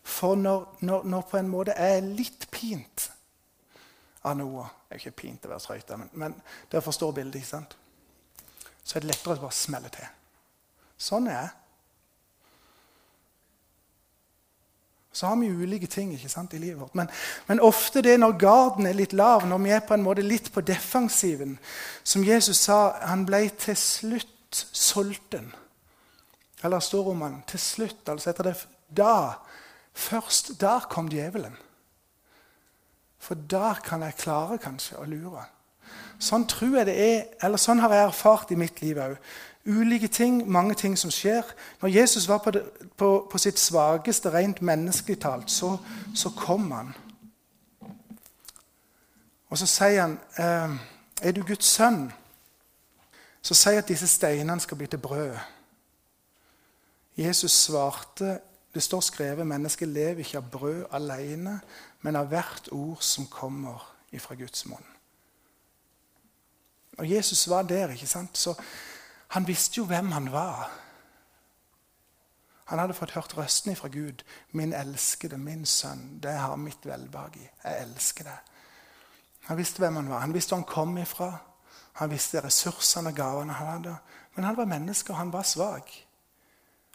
For 0.05 0.37
når, 0.37 0.67
når, 0.81 1.09
når 1.09 1.25
på 1.29 1.41
en 1.41 1.49
måte 1.49 1.77
jeg 1.77 1.97
er 1.97 2.13
litt 2.21 2.47
pint 2.53 3.09
av 4.23 4.37
noe 4.37 4.67
Det 4.89 4.97
er 4.97 5.01
ikke 5.01 5.23
pint 5.23 5.47
å 5.47 5.53
være 5.53 5.65
trøyt, 5.65 5.93
men, 5.97 6.11
men 6.13 6.35
dere 6.71 6.83
forstår 6.83 7.13
bildet. 7.15 7.41
ikke 7.41 7.55
sant? 7.55 7.77
Så 8.83 8.99
er 8.99 9.05
det 9.05 9.13
lettere 9.13 9.37
å 9.39 9.45
bare 9.45 9.55
smelle 9.55 9.91
til. 9.95 10.09
Sånn 11.01 11.29
er 11.31 11.37
jeg. 11.37 11.51
Så 15.13 15.27
har 15.27 15.37
vi 15.37 15.49
ulike 15.51 15.87
ting 15.91 16.13
ikke 16.15 16.31
sant, 16.31 16.55
i 16.55 16.61
livet 16.63 16.79
vårt. 16.81 16.95
Men, 16.95 17.09
men, 17.49 17.61
ofte 17.61 18.03
det 18.03 18.17
når 18.21 18.37
garden 18.39 18.87
er 18.87 18.99
litt 18.99 19.15
lav, 19.17 19.47
når 19.47 19.63
vi 19.65 19.73
er 19.75 19.87
på 19.87 19.97
en 19.97 20.05
måte 20.07 20.23
litt 20.23 20.53
på 20.55 20.63
defensiven 20.63 21.57
Som 22.05 22.25
Jesus 22.25 22.63
sa, 22.67 22.97
han 23.03 23.25
ble 23.27 23.43
til 23.59 23.77
slutt 23.77 24.61
sulten. 24.73 25.51
Eller 26.63 26.83
står 26.83 27.11
om 27.13 27.25
han 27.27 27.41
til 27.49 27.63
slutt, 27.63 28.09
altså 28.09 28.31
etter 28.31 28.51
det 28.51 28.55
Da, 28.91 29.39
først 29.95 30.57
da 30.61 30.81
kom 30.91 31.09
djevelen. 31.11 31.55
For 33.21 33.35
da 33.35 33.75
kan 33.85 34.03
jeg 34.03 34.19
klare 34.19 34.59
kanskje 34.59 34.99
å 34.99 35.07
lure. 35.09 35.45
Sånn 36.21 36.47
tror 36.49 36.81
jeg 36.81 36.89
det 36.89 36.97
er, 37.01 37.23
eller 37.45 37.61
sånn 37.61 37.81
har 37.81 37.93
jeg 37.95 38.07
erfart 38.09 38.51
i 38.53 38.59
mitt 38.61 38.81
liv 38.85 38.99
òg 39.01 39.17
ulike 39.67 40.09
ting, 40.09 40.51
mange 40.51 40.75
ting 40.75 40.99
som 40.99 41.11
skjer. 41.11 41.45
Når 41.83 41.89
Jesus 41.89 42.29
var 42.29 42.39
på, 42.39 42.51
det, 42.51 42.63
på, 42.97 43.29
på 43.31 43.39
sitt 43.39 43.59
svakeste, 43.59 44.33
rent 44.33 44.63
menneskelig 44.63 45.21
talt, 45.21 45.51
så, 45.51 45.77
så, 46.15 46.31
kom 46.37 46.71
han. 46.73 46.95
Og 49.51 49.59
så 49.59 49.67
sier 49.67 50.01
han, 50.01 50.19
eh, 50.39 50.79
'Er 51.23 51.33
du 51.33 51.43
Guds 51.43 51.67
sønn?' 51.67 52.13
Så 53.43 53.55
sier 53.55 53.79
at 53.79 53.89
disse 53.89 54.07
steinene 54.07 54.61
skal 54.61 54.77
bli 54.77 54.87
til 54.87 54.99
brød. 54.99 55.37
Jesus 57.17 57.53
svarte, 57.53 58.39
det 58.75 58.83
står 58.83 59.01
skrevet, 59.01 59.47
'Mennesket 59.47 59.89
lever 59.89 60.19
ikke 60.19 60.37
av 60.37 60.51
brød 60.51 60.85
alene, 60.91 61.61
men 62.01 62.17
av 62.17 62.27
hvert 62.27 62.69
ord 62.73 63.03
som 63.03 63.27
kommer 63.27 63.95
ifra 64.13 64.35
Guds 64.35 64.67
munn'. 64.67 64.97
Og 66.99 67.11
Jesus 67.11 67.49
var 67.49 67.63
der, 67.63 67.91
ikke 67.91 68.07
sant? 68.07 68.39
Så 68.39 68.55
han 69.29 69.47
visste 69.47 69.79
jo 69.79 69.85
hvem 69.85 70.13
han 70.13 70.33
var. 70.33 70.71
Han 72.65 72.79
hadde 72.79 72.95
fått 72.95 73.11
hørt 73.11 73.37
røsten 73.37 73.73
ifra 73.73 73.89
Gud. 73.89 74.23
'Min 74.53 74.73
elskede, 74.73 75.39
min 75.39 75.67
sønn, 75.67 76.21
det 76.23 76.33
har 76.33 76.57
mitt 76.57 76.87
velbehag 76.87 77.37
i. 77.37 77.49
Jeg 77.65 77.83
elsker 77.83 78.25
deg.' 78.25 78.51
Han 79.41 79.57
visste 79.57 79.79
hvem 79.79 79.97
han 79.97 80.09
var. 80.09 80.19
Han 80.19 80.35
visste 80.35 80.49
hvor 80.49 80.57
han 80.57 80.75
kom 80.75 80.99
ifra. 80.99 81.39
Han 81.93 82.11
visste 82.11 82.41
ressursene 82.45 83.09
og 83.09 83.17
gavene 83.17 83.53
han 83.53 83.67
hadde. 83.67 83.97
Men 84.35 84.45
han 84.45 84.57
var 84.57 84.65
menneske, 84.65 85.13
og 85.13 85.19
han 85.19 85.33
var 85.33 85.43
svak. 85.43 86.07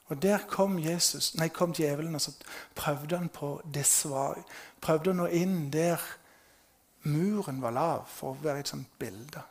Og 0.05 0.21
der 0.21 0.43
kom 0.49 0.77
Jesus, 0.79 1.33
nei, 1.35 1.47
kom 1.49 1.73
djevelen, 1.73 2.15
og 2.15 2.21
så 2.21 2.31
prøvde 2.77 3.17
han 3.17 3.29
på 3.33 3.55
det 3.73 3.85
svake. 3.89 4.43
Prøvde 4.81 5.11
å 5.15 5.17
nå 5.17 5.25
inn 5.33 5.71
der 5.73 6.01
muren 7.09 7.61
var 7.61 7.73
lav, 7.73 8.05
for 8.09 8.33
å 8.33 8.43
være 8.43 8.61
et 8.61 8.69
sånt 8.69 8.91
bilde. 9.01 9.41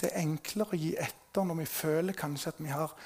Det 0.00 0.10
er 0.10 0.24
enklere 0.24 0.74
å 0.74 0.80
gi 0.80 0.90
etter 0.98 1.46
når 1.46 1.60
vi 1.62 1.68
føler 1.70 2.18
kanskje 2.18 2.50
at 2.50 2.58
vi 2.62 2.72
har 2.74 2.96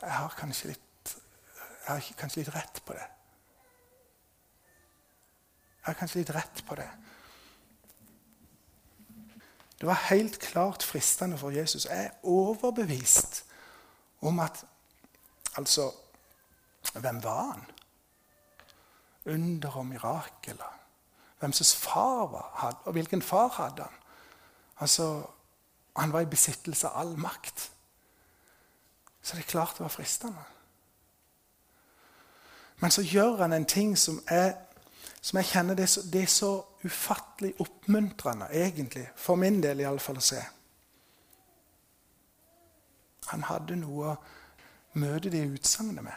Jeg 0.00 0.14
har 0.14 0.34
kanskje 0.38 0.68
litt, 0.70 1.12
jeg 1.12 1.88
har 1.88 2.08
kanskje 2.18 2.40
litt 2.40 2.54
rett 2.54 2.80
på 2.86 2.94
det. 2.94 3.06
Jeg 5.78 5.86
har 5.88 5.96
kanskje 5.98 6.20
litt 6.20 6.34
rett 6.34 6.62
på 6.66 6.76
det. 6.78 6.86
Det 9.80 9.86
var 9.86 9.94
helt 10.08 10.38
klart 10.38 10.82
fristende 10.82 11.38
for 11.38 11.50
Jesus. 11.50 11.84
Jeg 11.84 12.04
er 12.04 12.10
overbevist 12.22 13.44
om 14.20 14.38
at 14.38 14.64
Altså, 15.58 15.92
hvem 16.92 17.22
var 17.22 17.42
han? 17.42 17.64
Under 19.34 19.76
og 19.76 19.86
mirakler. 19.86 20.78
Hvem 21.38 21.52
som 21.52 21.80
far 21.80 22.26
var, 22.26 22.80
og 22.84 22.92
hvilken 22.92 23.22
far 23.22 23.48
hadde 23.48 23.82
han? 23.82 23.92
Altså, 24.80 25.22
han 25.96 26.12
var 26.12 26.20
i 26.20 26.26
besittelse 26.30 26.88
av 26.88 27.00
all 27.00 27.18
makt. 27.18 27.72
Så 29.22 29.36
det 29.36 29.42
er 29.42 29.50
klart 29.50 29.72
det 29.72 29.80
var 29.80 29.88
fristende. 29.88 30.44
Men 32.76 32.90
så 32.90 33.02
gjør 33.02 33.36
han 33.36 33.52
en 33.52 33.66
ting 33.66 33.98
som, 33.98 34.22
jeg, 34.30 34.56
som 35.20 35.36
jeg 35.36 35.46
kjenner 35.46 35.74
det 35.74 35.82
er, 35.82 35.86
så, 35.86 36.02
det 36.12 36.22
er 36.22 36.26
så 36.26 36.64
ufattelig 36.84 37.54
oppmuntrende, 37.60 38.48
egentlig, 38.52 39.08
for 39.16 39.36
min 39.36 39.62
del 39.62 39.82
iallfall, 39.82 40.20
å 40.20 40.24
se. 40.24 40.40
Han 43.32 43.44
hadde 43.48 43.76
noe 43.76 44.14
å 44.14 44.18
møte 44.98 45.30
det 45.32 45.44
utsagnet 45.46 46.04
med, 46.06 46.16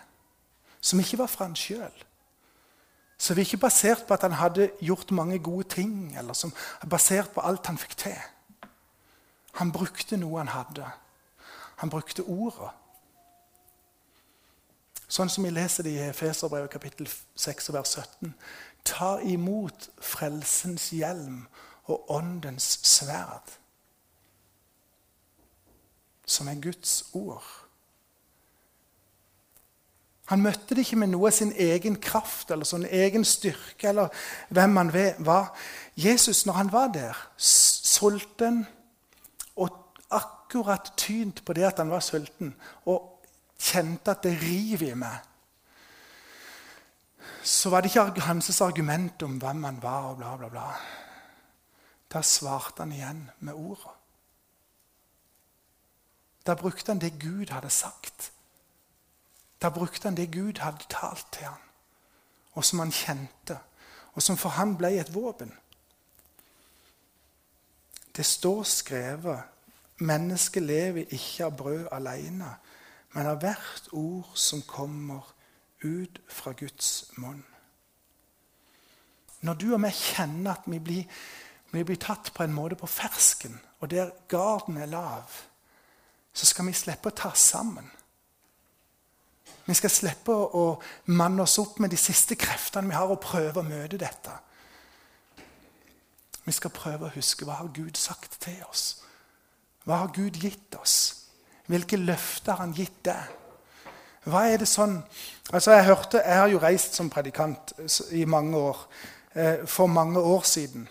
som 0.82 1.01
ikke 1.01 1.20
var 1.22 1.32
fra 1.32 1.48
han 1.50 1.58
sjøl. 1.58 2.06
Som 3.22 3.38
ikke 3.38 3.60
basert 3.62 4.08
på 4.08 4.15
at 4.15 4.24
han 4.25 4.39
hadde 4.39 4.72
gjort 4.82 5.12
mange 5.13 5.38
gode 5.44 5.68
ting, 5.75 6.15
eller 6.18 6.34
som 6.34 6.53
er 6.82 6.89
basert 6.89 7.34
på 7.36 7.44
alt 7.46 7.68
han 7.70 7.77
fikk 7.77 7.98
til. 8.08 8.18
Han 9.60 9.74
brukte 9.75 10.18
noe 10.18 10.39
han 10.39 10.53
hadde. 10.56 10.88
Han 11.84 11.91
brukte 11.91 12.25
ordet. 12.25 12.72
Sånn 15.12 15.30
som 15.30 15.44
vi 15.44 15.51
leser 15.51 15.84
det 15.84 15.91
i 15.98 16.03
Efeserbrevet 16.08 16.72
kapittel 16.72 17.10
6 17.36 17.72
vers 17.75 17.98
17. 18.00 18.32
Ta 18.85 19.19
imot 19.23 19.89
frelsens 20.01 20.89
hjelm 20.95 21.45
og 21.91 22.11
åndens 22.11 22.79
sverd, 22.83 23.57
som 26.25 26.47
er 26.47 26.61
Guds 26.61 27.03
ord. 27.13 27.45
Han 30.31 30.43
møtte 30.45 30.75
det 30.75 30.85
ikke 30.85 31.00
med 31.01 31.11
noe 31.11 31.27
av 31.27 31.35
sin 31.35 31.51
egen 31.59 31.97
kraft 32.00 32.53
eller 32.53 32.67
sin 32.67 32.85
egen 32.88 33.25
styrke 33.27 33.89
eller 33.89 34.13
hvem 34.55 34.77
han 34.79 34.91
var. 35.27 35.50
Jesus, 36.00 36.45
når 36.45 36.53
han 36.53 36.71
var 36.71 36.93
der, 36.95 37.17
sulten 37.38 38.61
og 39.59 39.97
akkurat 40.11 40.93
tynt 40.97 41.43
på 41.45 41.53
det 41.53 41.67
at 41.67 41.81
han 41.83 41.91
var 41.91 42.00
sulten, 42.00 42.53
og 42.85 43.25
kjente 43.59 44.11
at 44.11 44.23
det 44.23 44.38
river 44.41 44.93
i 44.93 44.95
meg, 44.95 45.19
så 47.43 47.69
var 47.69 47.81
det 47.81 47.89
ikke 47.95 48.21
hans 48.21 48.62
argument 48.62 49.24
om 49.24 49.38
hvem 49.38 49.63
han 49.63 49.81
var, 49.83 50.12
og 50.12 50.17
bla, 50.17 50.36
bla, 50.38 50.50
bla. 50.50 50.67
Da 52.13 52.21
svarte 52.21 52.83
han 52.83 52.91
igjen 52.91 53.29
med 53.39 53.53
orda. 53.53 53.95
Da 56.45 56.53
brukte 56.55 56.91
han 56.91 57.01
det 57.01 57.19
Gud 57.19 57.50
hadde 57.50 57.69
sagt. 57.69 58.31
Da 59.62 59.69
brukte 59.69 60.07
han 60.07 60.17
det 60.17 60.31
Gud 60.31 60.60
hadde 60.60 60.86
talt 60.89 61.27
til 61.31 61.45
ham, 61.45 61.62
og 62.53 62.65
som 62.65 62.79
han 62.79 62.91
kjente, 62.91 63.60
og 64.13 64.21
som 64.21 64.38
for 64.38 64.50
han 64.50 64.75
ble 64.77 64.95
et 65.00 65.13
våpen. 65.13 65.53
Det 68.15 68.25
står 68.25 68.63
skrevet 68.63 69.43
Mennesket 70.01 70.63
lever 70.63 71.12
ikke 71.13 71.45
av 71.45 71.57
brød 71.57 71.88
alene, 71.93 72.55
men 73.13 73.27
av 73.29 73.38
hvert 73.38 73.91
ord 73.91 74.31
som 74.33 74.63
kommer 74.65 75.27
ut 75.83 76.21
fra 76.27 76.51
Guds 76.57 77.11
munn. 77.17 77.43
Når 79.41 79.53
du 79.53 79.71
og 79.73 79.81
vi 79.81 79.89
kjenner 79.95 80.53
at 80.53 80.67
vi 80.69 80.79
blir, 80.79 81.21
vi 81.71 81.83
blir 81.83 81.97
tatt 82.01 82.29
på 82.33 82.43
en 82.43 82.53
måte 82.53 82.77
på 82.77 82.89
fersken, 82.89 83.57
og 83.79 83.89
der 83.89 84.11
garden 84.29 84.77
er 84.77 84.91
lav, 84.91 85.31
så 86.33 86.45
skal 86.45 86.67
vi 86.67 86.77
slippe 86.77 87.09
å 87.09 87.17
ta 87.17 87.33
sammen. 87.35 87.89
Vi 89.65 89.75
skal 89.77 89.93
slippe 89.93 90.33
å 90.33 90.65
manne 91.13 91.43
oss 91.43 91.57
opp 91.61 91.79
med 91.81 91.91
de 91.93 92.00
siste 92.00 92.38
kreftene 92.39 92.91
vi 92.91 92.97
har, 92.97 93.09
og 93.09 93.21
prøve 93.23 93.61
å 93.61 93.67
møte 93.67 94.00
dette. 94.01 94.38
Vi 96.45 96.53
skal 96.55 96.73
prøve 96.73 97.07
å 97.07 97.15
huske 97.15 97.45
hva 97.45 97.59
har 97.59 97.73
Gud 97.73 97.97
sagt 97.97 98.39
til 98.41 98.61
oss. 98.69 99.01
Hva 99.85 100.03
har 100.03 100.13
Gud 100.13 100.38
gitt 100.41 100.75
oss? 100.77 100.95
Hvilke 101.69 101.97
løfter 101.97 102.53
har 102.53 102.65
han 102.65 102.75
gitt 102.77 103.03
deg? 103.05 103.38
Hva 104.30 104.46
er 104.50 104.62
det 104.62 104.70
sånn 104.70 105.01
Altså, 105.51 105.72
Jeg 105.72 105.86
hørte, 105.86 106.22
jeg 106.25 106.38
har 106.38 106.48
jo 106.48 106.60
reist 106.62 106.96
som 106.96 107.10
predikant 107.10 107.74
i 108.12 108.25
mange 108.25 108.58
år, 108.58 108.78
eh, 109.36 109.66
for 109.68 109.88
mange 109.88 110.20
år 110.20 110.42
siden. 110.42 110.88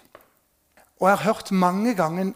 Og 1.01 1.09
jeg 1.09 1.17
har 1.17 1.25
hørt 1.25 1.53
mange 1.53 1.95
ganger 1.95 2.33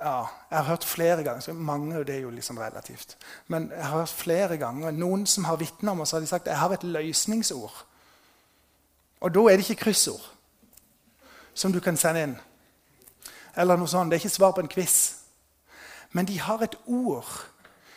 ja, 0.00 0.26
Jeg 0.50 0.58
har 0.58 0.62
hørt 0.62 0.84
flere 0.84 1.22
ganger 1.22 1.52
Mange 1.52 2.04
det 2.04 2.14
er 2.14 2.20
jo 2.20 2.30
liksom 2.30 2.58
relativt. 2.58 3.16
Men 3.48 3.70
jeg 3.76 3.84
har 3.84 3.98
hørt 3.98 4.08
flere 4.08 4.56
ganger 4.56 4.90
noen 4.90 5.26
som 5.26 5.44
har 5.44 5.56
vitna 5.56 5.90
om 5.90 6.00
oss, 6.00 6.10
har 6.10 6.20
de 6.20 6.26
sagt 6.26 6.46
jeg 6.46 6.58
har 6.58 6.72
et 6.72 6.82
løsningsord. 6.82 7.84
Og 9.20 9.34
da 9.34 9.40
er 9.40 9.56
det 9.56 9.70
ikke 9.70 9.82
kryssord 9.84 10.32
som 11.54 11.72
du 11.72 11.80
kan 11.80 11.96
sende 11.96 12.22
inn. 12.22 12.36
Eller 13.56 13.76
noe 13.76 13.88
sånt. 13.88 14.10
Det 14.10 14.16
er 14.16 14.24
ikke 14.24 14.34
svar 14.36 14.52
på 14.52 14.60
en 14.60 14.68
quiz. 14.68 15.14
Men 16.12 16.26
de 16.28 16.40
har 16.40 16.62
et 16.62 16.76
ord 16.86 17.46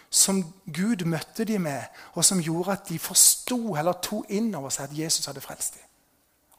som 0.10 0.42
Gud 0.74 1.06
møtte 1.06 1.46
dem 1.46 1.62
med, 1.62 1.84
og 2.14 2.26
som 2.26 2.42
gjorde 2.42 2.72
at 2.72 2.90
de 2.90 3.00
forsto 3.00 3.76
eller 3.78 4.00
tok 4.02 4.26
inn 4.34 4.50
over 4.56 4.74
seg 4.74 4.90
at 4.90 4.98
Jesus 4.98 5.26
hadde 5.30 5.42
frelst 5.42 5.78
dem. 5.78 5.86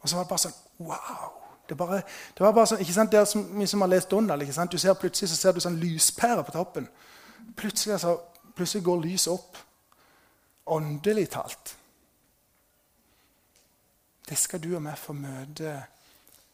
Og 0.01 0.09
så 0.09 0.15
var 0.15 0.23
det 0.23 0.29
bare 0.29 0.45
sånn 0.47 0.59
Wow! 0.81 1.41
Det, 1.69 1.77
bare, 1.77 2.01
det 2.37 2.43
var 2.43 2.51
bare 2.51 2.67
sånn, 2.67 2.81
ikke 2.83 2.93
sant, 2.93 3.11
det 3.13 3.19
er 3.19 3.27
som, 3.29 3.43
Vi 3.55 3.67
som 3.69 3.83
har 3.83 3.91
lest 3.91 4.11
Donald, 4.11 4.41
ikke 4.43 4.55
sant? 4.55 4.71
Du 4.71 4.81
ser 4.81 4.97
Plutselig 4.99 5.29
så 5.31 5.37
ser 5.37 5.53
du 5.55 5.61
sånn 5.63 5.77
lyspære 5.79 6.43
på 6.43 6.55
toppen. 6.55 6.87
Plutselig, 7.55 7.93
altså, 7.95 8.17
plutselig 8.57 8.83
går 8.83 9.03
lyset 9.05 9.31
opp. 9.31 9.59
Åndelig 10.71 11.29
talt. 11.31 11.75
Det 14.27 14.37
skal 14.39 14.61
du 14.63 14.73
og 14.75 14.83
meg 14.83 14.99
få 14.99 15.15
møte 15.15 15.77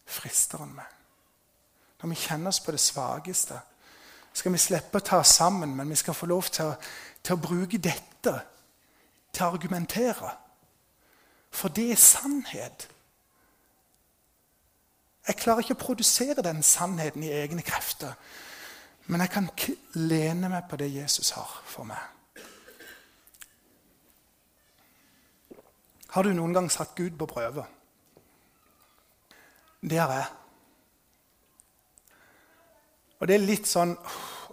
fristeren 0.06 0.76
med. 0.76 0.94
Når 2.02 2.14
vi 2.14 2.20
kjenner 2.28 2.54
oss 2.54 2.62
på 2.62 2.74
det 2.74 2.82
svakeste, 2.82 3.58
skal 4.38 4.54
vi 4.54 4.62
slippe 4.62 5.00
å 5.00 5.06
ta 5.06 5.22
oss 5.24 5.34
sammen, 5.40 5.74
men 5.76 5.90
vi 5.90 5.98
skal 5.98 6.14
få 6.14 6.30
lov 6.30 6.50
til 6.54 6.70
å, 6.70 6.76
til 7.26 7.34
å 7.38 7.42
bruke 7.42 7.80
dette 7.82 8.34
til 9.34 9.46
å 9.46 9.50
argumentere. 9.50 10.34
For 11.54 11.74
det 11.74 11.88
er 11.92 12.02
sannhet. 12.02 12.88
Jeg 15.28 15.40
klarer 15.42 15.64
ikke 15.64 15.76
å 15.76 15.86
produsere 15.88 16.46
den 16.46 16.62
sannheten 16.64 17.26
i 17.26 17.34
egne 17.34 17.66
krefter. 17.66 18.14
Men 19.08 19.24
jeg 19.24 19.34
kan 19.34 19.50
lene 19.96 20.52
meg 20.52 20.68
på 20.70 20.78
det 20.80 20.92
Jesus 20.94 21.34
har 21.36 21.58
for 21.66 21.88
meg. 21.88 22.04
Har 26.14 26.24
du 26.24 26.34
noen 26.34 26.54
gang 26.56 26.70
satt 26.72 26.96
Gud 26.96 27.18
på 27.20 27.28
prøve? 27.30 27.66
Det 29.82 30.00
har 30.00 30.14
jeg. 30.14 30.30
Og 33.20 33.28
det 33.28 33.38
er 33.38 33.46
litt 33.46 33.70
sånn 33.70 33.96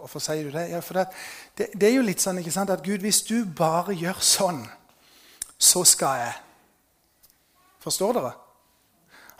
Hvorfor 0.05 0.21
sier 0.21 0.45
du 0.45 0.53
det? 0.53 0.67
Ja, 0.69 0.79
for 0.85 0.99
det, 0.99 1.05
det, 1.57 1.67
det, 1.73 1.87
er 1.87 1.95
jo 1.95 2.05
litt 2.05 2.21
sånn 2.21 2.37
ikke 2.37 2.51
sant, 2.53 2.69
at 2.69 2.83
Gud, 2.85 3.01
hvis 3.01 3.23
du 3.25 3.39
bare 3.57 3.95
gjør 3.97 4.19
sånn, 4.21 4.59
så 5.57 5.81
skal 5.87 6.19
jeg. 6.19 6.35
Forstår 7.81 8.13
dere? 8.13 8.33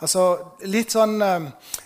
Altså, 0.03 0.24
Litt 0.67 0.96
sånn, 0.96 1.20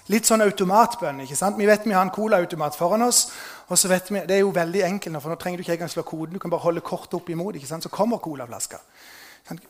litt 0.10 0.29
sånn 0.29 0.46
automatbønn. 0.46 1.22
ikke 1.25 1.38
sant? 1.38 1.58
Vi 1.60 1.67
vet 1.69 1.86
vi 1.86 1.93
har 1.93 2.05
en 2.05 2.13
colaautomat 2.13 2.77
foran 2.77 3.03
oss. 3.05 3.27
og 3.67 3.77
så 3.77 3.88
vet 3.88 4.12
vi, 4.12 4.19
Det 4.19 4.36
er 4.36 4.39
jo 4.39 4.51
veldig 4.55 4.84
enkelt, 4.84 5.22
for 5.22 5.29
nå 5.29 5.36
trenger 5.36 5.58
du 5.58 5.63
ikke 5.63 5.74
engang 5.74 5.89
slå 5.89 6.03
koden. 6.03 6.34
Du 6.34 6.39
kan 6.39 6.51
bare 6.51 6.63
holde 6.63 6.81
kortet 6.81 7.13
opp 7.13 7.29
imot, 7.29 7.55
ikke 7.55 7.67
sant? 7.67 7.84
så 7.84 7.89
kommer 7.89 8.17
colaflaska. 8.17 8.79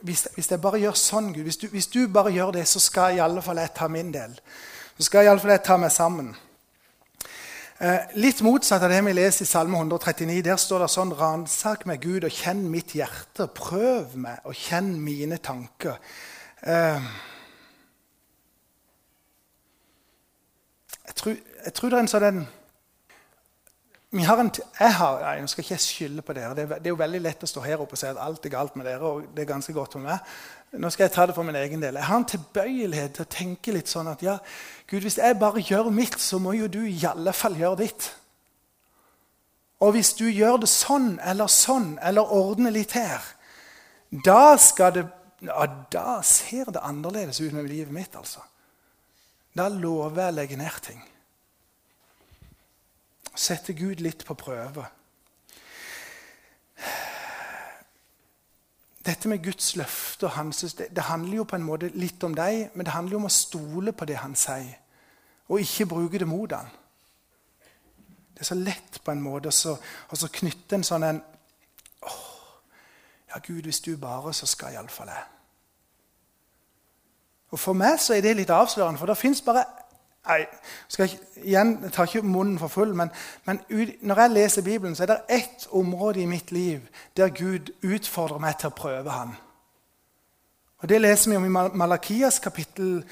Hvis, 0.02 0.28
hvis 0.36 0.52
jeg 0.52 0.62
bare 0.62 0.80
gjør 0.80 0.94
sånn, 0.94 1.34
Gud, 1.34 1.44
hvis 1.44 1.58
du, 1.58 1.68
hvis 1.68 1.88
du, 1.88 2.08
bare 2.08 2.32
gjør 2.32 2.52
det, 2.52 2.68
så 2.68 2.80
skal 2.80 3.16
i 3.16 3.20
alle 3.20 3.42
fall 3.42 3.58
jeg 3.58 3.74
ta 3.76 3.88
min 3.88 4.12
del. 4.12 4.40
Så 4.98 5.04
skal 5.04 5.24
i 5.24 5.28
alle 5.28 5.40
fall 5.40 5.52
jeg 5.52 5.64
ta 5.64 5.78
meg 5.78 5.92
sammen. 5.92 6.36
Eh, 7.80 8.10
litt 8.20 8.42
motsatt 8.44 8.84
av 8.84 8.92
det 8.92 8.98
vi 9.06 9.14
leser 9.16 9.46
i 9.46 9.48
Salme 9.48 9.78
139. 9.80 10.42
Der 10.44 10.58
står 10.60 10.82
det 10.84 10.90
sånn 10.92 11.14
Ransak 11.16 11.86
meg, 11.88 12.02
Gud, 12.04 12.26
og 12.28 12.34
kjenn 12.36 12.66
mitt 12.68 12.92
hjerte. 12.92 13.48
Prøv 13.56 14.18
meg, 14.20 14.42
og 14.44 14.58
kjenn 14.68 14.98
mine 15.00 15.40
tanker. 15.40 15.96
Eh, 16.60 17.00
Jeg 21.10 21.16
tror, 21.16 21.36
jeg 21.66 21.74
tror 21.74 21.90
det 21.90 21.98
er 21.98 22.04
en 22.04 22.08
sånn 22.08 22.48
jeg 24.10 24.26
har, 24.26 25.20
nei, 25.22 25.42
Nå 25.42 25.48
skal 25.48 25.64
ikke 25.64 25.74
jeg 25.74 25.84
skylde 25.84 26.22
på 26.22 26.34
dere. 26.34 26.54
Det 26.56 26.64
er, 26.64 26.70
det 26.78 26.88
er, 26.88 26.94
jo 26.94 27.00
veldig 27.02 27.22
lett 27.22 27.44
å 27.44 27.50
stå 27.50 27.62
her 27.66 27.82
oppe 27.82 27.98
og 27.98 28.00
si 28.02 28.08
at 28.10 28.18
alt 28.22 28.46
er 28.46 28.54
galt 28.54 28.78
med 28.78 28.86
dere. 28.86 29.02
og 29.02 29.26
det 29.36 29.44
er 29.44 29.50
ganske 29.50 29.74
godt 29.74 29.96
med 29.98 30.08
meg. 30.08 30.38
Nå 30.78 30.90
skal 30.94 31.08
jeg 31.08 31.14
ta 31.16 31.26
det 31.26 31.34
for 31.34 31.48
min 31.48 31.58
egen 31.58 31.82
del. 31.82 31.98
Jeg 31.98 32.06
har 32.06 32.20
en 32.22 32.28
tilbøyelighet 32.30 33.16
til 33.18 33.26
å 33.26 33.34
tenke 33.34 33.74
litt 33.74 33.90
sånn 33.90 34.10
at 34.12 34.22
ja, 34.22 34.38
Gud, 34.90 35.02
hvis 35.02 35.18
jeg 35.18 35.38
bare 35.42 35.64
gjør 35.66 35.90
mitt, 35.94 36.20
så 36.22 36.38
må 36.42 36.54
jo 36.54 36.68
du 36.70 36.84
i 36.86 37.00
alle 37.10 37.34
fall 37.34 37.58
gjøre 37.58 37.82
ditt. 37.82 38.10
Og 39.82 39.96
hvis 39.96 40.14
du 40.20 40.28
gjør 40.28 40.60
det 40.62 40.70
sånn 40.70 41.16
eller 41.26 41.50
sånn, 41.50 41.96
eller 42.06 42.34
ordner 42.36 42.76
litt 42.76 42.94
her, 42.98 43.24
da 44.26 44.58
skal 44.62 44.94
det 44.96 45.08
ja, 45.40 45.64
Da 45.92 46.20
ser 46.26 46.68
det 46.68 46.82
annerledes 46.84 47.40
ut 47.40 47.54
med 47.56 47.70
livet 47.70 47.94
mitt, 47.96 48.16
altså. 48.20 48.42
Da 49.56 49.70
lover 49.72 50.26
jeg 50.26 50.34
å 50.34 50.36
legge 50.36 50.58
ned 50.60 50.80
ting. 50.84 51.00
Sette 53.40 53.72
Gud 53.74 54.02
litt 54.04 54.26
på 54.28 54.36
prøve. 54.36 54.84
Dette 59.10 59.30
med 59.30 59.42
Guds 59.42 59.76
løfter 59.76 60.30
det, 60.78 60.90
det, 60.96 61.04
handler 61.04 61.38
jo 61.38 61.44
på 61.44 61.56
en 61.56 61.66
måte 61.66 61.90
litt 61.98 62.24
om 62.24 62.36
deg, 62.36 62.70
men 62.76 62.86
det 62.86 62.94
handler 62.94 63.16
jo 63.16 63.22
om 63.24 63.30
å 63.30 63.34
stole 63.34 63.94
på 63.94 64.06
det 64.06 64.20
han 64.22 64.36
sier, 64.38 64.76
og 65.50 65.64
ikke 65.64 65.88
bruke 65.90 66.20
det 66.22 66.28
mot 66.30 66.52
han. 66.54 66.70
Det 68.34 68.46
er 68.46 68.52
så 68.52 68.56
lett 68.56 69.02
på 69.04 69.12
en 69.12 69.24
måte 69.24 69.50
å 69.50 70.30
knytte 70.40 70.78
en 70.78 70.86
sånn 70.86 71.08
en 71.08 71.24
åh, 72.06 72.22
Ja, 73.30 73.42
Gud, 73.46 73.66
hvis 73.66 73.82
du 73.82 73.96
bare, 73.98 74.34
så 74.34 74.46
skal 74.46 74.74
iallfall 74.74 75.10
jeg. 75.10 75.26
Og 77.50 77.60
For 77.60 77.74
meg 77.74 77.98
så 78.02 78.14
er 78.14 78.22
det 78.22 78.36
litt 78.38 78.54
avslørende, 78.54 79.00
for 79.02 79.10
det 79.10 79.18
fins 79.18 79.42
bare 79.42 79.66
Nei, 80.28 80.46
skal 80.88 81.08
jeg, 81.08 81.20
igjen, 81.48 81.78
jeg 81.84 81.92
tar 81.96 82.10
ikke 82.10 82.22
munnen 82.28 82.60
for 82.60 82.68
full, 82.68 82.92
men, 82.96 83.12
men 83.48 83.62
ut, 83.70 83.94
når 84.02 84.22
jeg 84.22 84.32
leser 84.32 84.62
Bibelen, 84.62 84.96
så 84.96 85.04
er 85.04 85.14
det 85.14 85.20
ett 85.30 85.68
område 85.72 86.22
i 86.22 86.26
mitt 86.26 86.52
liv 86.52 86.82
der 87.18 87.30
Gud 87.30 87.72
utfordrer 87.84 88.42
meg 88.44 88.60
til 88.60 88.70
å 88.70 88.76
prøve 88.76 89.16
Han. 89.16 89.38
Og 90.80 90.90
Det 90.90 91.02
leser 91.02 91.32
vi 91.32 91.38
om 91.38 91.46
i 91.46 91.50
Malakias 91.78 92.40
kapittel, 92.40 93.04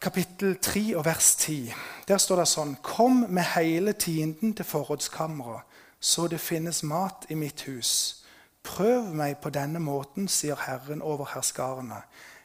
kapittel 0.00 0.56
3 0.62 0.96
og 0.96 1.04
vers 1.04 1.34
10. 1.36 1.74
Der 2.08 2.18
står 2.18 2.40
det 2.40 2.48
sånn 2.48 2.76
Kom 2.82 3.26
med 3.28 3.52
hele 3.56 3.92
tienden 3.92 4.54
til 4.56 4.64
forrådskammeret, 4.64 5.66
så 6.00 6.28
det 6.28 6.40
finnes 6.40 6.82
mat 6.82 7.26
i 7.28 7.34
mitt 7.34 7.66
hus. 7.68 8.24
Prøv 8.64 9.12
meg 9.16 9.38
på 9.40 9.50
denne 9.52 9.80
måten, 9.80 10.28
sier 10.28 10.56
Herren 10.56 11.02
over 11.02 11.32
herskarene. 11.34 12.02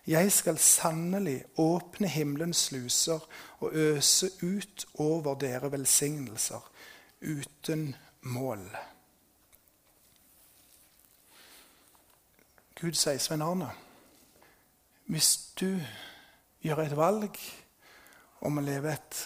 Jeg 0.07 0.31
skal 0.31 0.57
sannelig 0.57 1.39
åpne 1.57 2.07
himmelens 2.07 2.57
sluser 2.57 3.19
og 3.59 3.71
øse 3.73 4.29
ut 4.43 4.85
over 4.93 5.35
dere 5.35 5.71
velsignelser 5.71 6.71
uten 7.21 7.95
mål. 8.21 8.69
Gud 12.81 12.93
sier, 12.93 13.17
Svein 13.17 13.41
Arne, 13.41 13.71
hvis 15.05 15.37
du 15.59 15.79
gjør 16.61 16.83
et 16.83 16.97
valg 16.97 17.39
om 18.45 18.59
å 18.59 18.65
leve 18.65 18.93
et 18.93 19.21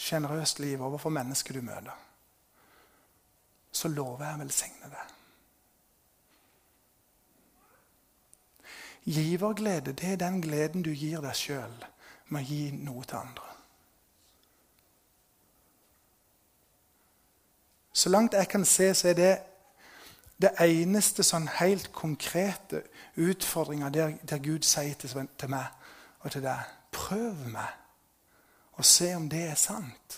sjenerøst 0.00 0.60
liv 0.60 0.82
overfor 0.82 1.12
mennesker 1.14 1.56
du 1.56 1.64
møter, 1.64 1.96
så 3.72 3.88
lover 3.88 4.26
jeg 4.26 4.36
å 4.36 4.42
velsigne 4.42 4.92
deg. 4.92 5.19
Giverglede 9.04 9.92
det 9.92 10.12
er 10.12 10.16
den 10.20 10.42
gleden 10.42 10.82
du 10.82 10.90
gir 10.90 11.22
deg 11.24 11.36
sjøl 11.36 11.76
med 12.28 12.42
å 12.42 12.46
gi 12.46 12.64
noe 12.76 13.04
til 13.04 13.20
andre. 13.20 13.46
Så 17.92 18.08
langt 18.08 18.36
jeg 18.38 18.48
kan 18.48 18.64
se, 18.64 18.94
så 18.94 19.08
er 19.08 19.16
det 19.18 19.32
det 20.40 20.54
eneste 20.64 21.24
sånn 21.26 21.48
helt 21.58 21.90
konkrete 21.92 22.84
utfordringa 23.20 23.90
der, 23.92 24.14
der, 24.24 24.38
Gud 24.40 24.64
sier 24.64 24.94
til, 24.96 25.26
til 25.36 25.52
meg 25.52 25.66
og 26.20 26.32
til 26.32 26.44
deg 26.44 26.76
Prøv 26.90 27.44
meg 27.52 27.76
og 28.80 28.84
se 28.84 29.12
om 29.14 29.28
det 29.30 29.42
er 29.50 29.58
sant. 29.60 30.16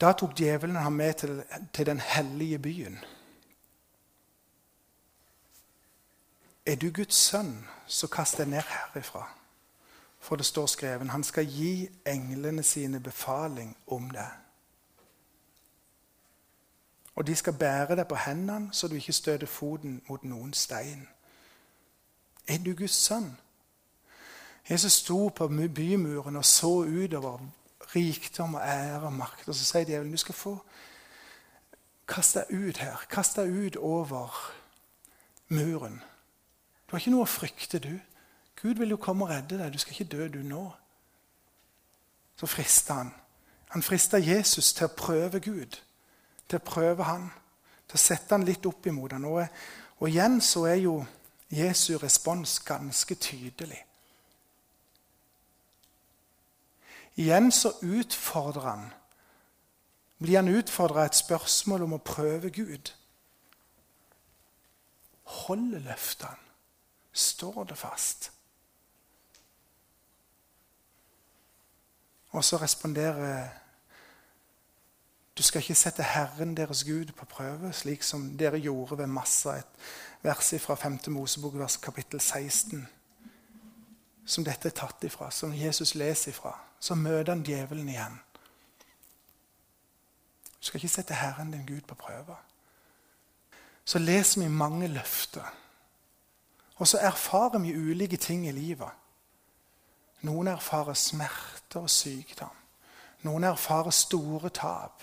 Da 0.00 0.12
tok 0.14 0.36
djevelen 0.38 0.78
ham 0.78 0.96
med 0.96 1.18
til, 1.20 1.42
til 1.74 1.86
den 1.86 2.00
hellige 2.00 2.58
byen. 2.62 2.98
Er 6.68 6.76
du 6.76 6.90
Guds 6.90 7.14
sønn, 7.14 7.68
så 7.86 8.06
kast 8.12 8.36
deg 8.36 8.50
ned 8.52 8.60
herifra. 8.68 9.22
For 10.20 10.36
det 10.36 10.44
står 10.44 10.66
skrevet 10.66 11.08
han 11.08 11.24
skal 11.24 11.46
gi 11.48 11.88
englene 12.06 12.62
sine 12.62 13.00
befaling 13.00 13.70
om 13.86 14.10
deg. 14.12 14.28
Og 17.14 17.26
de 17.26 17.36
skal 17.36 17.56
bære 17.56 17.96
deg 17.96 18.04
på 18.08 18.18
hendene, 18.20 18.68
så 18.72 18.88
du 18.88 18.94
ikke 18.94 19.12
støter 19.16 19.46
foten 19.46 20.02
mot 20.08 20.24
noen 20.24 20.52
stein. 20.52 21.08
Er 22.48 22.58
du 22.58 22.74
Guds 22.76 23.00
sønn? 23.00 23.32
Jesus 24.68 24.92
sto 24.92 25.28
på 25.28 25.48
bymuren 25.48 26.36
og 26.36 26.44
så 26.44 26.84
utover 26.84 27.38
rikdom 27.94 28.54
og 28.54 28.60
ære 28.60 29.00
og 29.08 29.12
makt. 29.12 29.48
Og 29.48 29.54
så 29.54 29.64
sier 29.64 29.88
djevelen 29.88 30.12
du 30.12 30.20
skal 30.20 30.34
få 30.34 30.54
kaste 32.08 32.44
deg 32.44 32.68
ut 32.68 32.84
her. 32.84 33.08
Kast 33.08 33.40
deg 33.40 33.56
ut 33.56 33.76
over 33.76 34.36
muren. 35.48 36.02
Du 36.88 36.94
har 36.94 37.02
ikke 37.02 37.12
noe 37.12 37.26
å 37.26 37.28
frykte, 37.28 37.78
du. 37.84 37.92
Gud 38.58 38.80
vil 38.80 38.94
jo 38.94 39.00
komme 39.00 39.26
og 39.26 39.32
redde 39.32 39.58
deg. 39.60 39.72
Du 39.72 39.78
skal 39.78 39.94
ikke 39.94 40.16
dø, 40.16 40.28
du 40.28 40.42
nå. 40.42 40.64
så 42.38 42.46
frista 42.46 42.94
han. 42.94 43.10
Han 43.68 43.82
frista 43.82 44.18
Jesus 44.18 44.72
til 44.72 44.86
å 44.86 44.94
prøve 44.96 45.40
Gud, 45.40 45.74
til 46.48 46.60
å 46.60 46.64
prøve 46.64 47.04
han, 47.04 47.26
til 47.88 47.98
å 47.98 48.00
sette 48.00 48.34
han 48.34 48.46
litt 48.46 48.66
opp 48.66 48.86
imot 48.86 49.12
han. 49.12 49.24
Og, 49.26 49.42
og 49.98 50.08
igjen 50.08 50.40
så 50.40 50.64
er 50.70 50.78
jo 50.84 50.94
Jesu 51.50 51.98
respons 51.98 52.60
ganske 52.64 53.14
tydelig. 53.14 53.82
Igjen 57.18 57.50
så 57.52 57.74
utfordrer 57.82 58.70
han 58.70 58.86
blir 60.18 60.36
han 60.36 60.48
utfordra 60.48 61.04
et 61.06 61.14
spørsmål 61.14 61.84
om 61.86 61.94
å 61.94 62.02
prøve 62.02 62.50
Gud. 62.50 62.90
Holder 65.44 65.84
løftene? 65.84 66.47
Står 67.12 67.64
det 67.64 67.78
fast? 67.78 68.32
Og 72.30 72.44
så 72.44 72.56
responderer 72.56 73.48
Du 75.36 75.42
skal 75.42 75.62
ikke 75.62 75.74
sette 75.74 76.02
Herren 76.02 76.56
deres 76.56 76.84
Gud 76.84 77.12
på 77.12 77.24
prøve, 77.24 77.72
slik 77.72 78.02
som 78.02 78.38
dere 78.38 78.58
gjorde 78.58 78.98
ved 78.98 79.06
Massa, 79.06 79.50
et 79.50 79.66
vers 80.22 80.54
fra 80.58 80.74
5. 80.74 80.98
Mosebok, 81.08 81.58
vers 81.58 81.76
kapittel 81.76 82.20
16, 82.20 82.88
som 84.26 84.44
dette 84.44 84.68
er 84.68 84.74
tatt 84.74 85.04
ifra, 85.04 85.30
som 85.30 85.54
Jesus 85.54 85.94
leser 85.94 86.32
ifra. 86.32 86.58
Så 86.80 86.94
møter 86.94 87.32
han 87.32 87.42
djevelen 87.46 87.88
igjen. 87.88 88.18
Du 90.60 90.66
skal 90.66 90.78
ikke 90.78 90.88
sette 90.88 91.14
Herren 91.14 91.52
din 91.52 91.66
Gud 91.66 91.86
på 91.86 91.94
prøve. 91.94 92.36
Så 93.84 93.98
leser 93.98 94.42
vi 94.42 94.48
mange 94.48 94.88
løfter. 94.88 95.54
Og 96.78 96.88
så 96.88 96.98
erfarer 96.98 97.58
vi 97.58 97.74
ulike 97.74 98.16
ting 98.16 98.46
i 98.48 98.52
livet. 98.52 98.90
Noen 100.26 100.46
erfarer 100.46 100.94
smerte 100.94 101.82
og 101.82 101.90
sykdom. 101.90 102.54
Noen 103.22 103.44
erfarer 103.44 103.94
store 103.94 104.50
tap. 104.54 105.02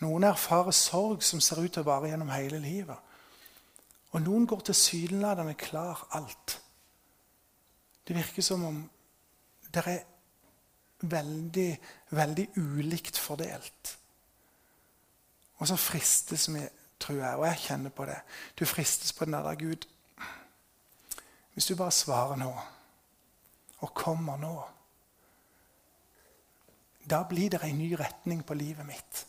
Noen 0.00 0.24
erfarer 0.28 0.76
sorg 0.76 1.22
som 1.24 1.40
ser 1.40 1.62
ut 1.64 1.72
til 1.72 1.84
å 1.84 1.88
vare 1.88 2.10
gjennom 2.10 2.32
hele 2.32 2.60
livet. 2.60 2.98
Og 4.12 4.22
noen 4.22 4.46
går 4.48 4.68
tilsynelatende 4.68 5.56
klar 5.60 6.06
alt. 6.16 6.60
Det 8.08 8.16
virker 8.16 8.42
som 8.42 8.64
om 8.64 8.82
det 9.74 9.82
er 9.86 10.04
veldig, 11.00 11.70
veldig 12.10 12.48
ulikt 12.56 13.18
fordelt. 13.18 13.98
Og 15.56 15.68
så 15.68 15.76
fristes 15.76 16.48
vi, 16.52 16.62
tror 17.00 17.18
jeg, 17.20 17.36
og 17.36 17.46
jeg 17.46 17.62
kjenner 17.66 17.92
på 17.92 18.06
det. 18.08 18.16
Du 18.58 18.64
fristes 18.64 19.12
på 19.12 19.24
den 19.24 19.32
der 19.32 19.54
Gud. 19.54 19.88
Hvis 21.56 21.66
du 21.66 21.76
bare 21.76 21.92
svarer 21.92 22.36
nå, 22.36 22.50
og 23.78 23.94
kommer 23.96 24.36
nå, 24.36 24.56
da 27.10 27.22
blir 27.24 27.54
det 27.54 27.62
en 27.64 27.78
ny 27.78 27.94
retning 27.96 28.42
på 28.44 28.54
livet 28.54 28.84
mitt. 28.84 29.22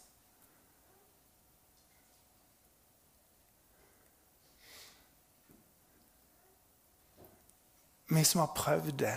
Vi 8.12 8.24
som 8.24 8.44
har 8.44 8.52
prøvd 8.56 8.92
det, 9.00 9.16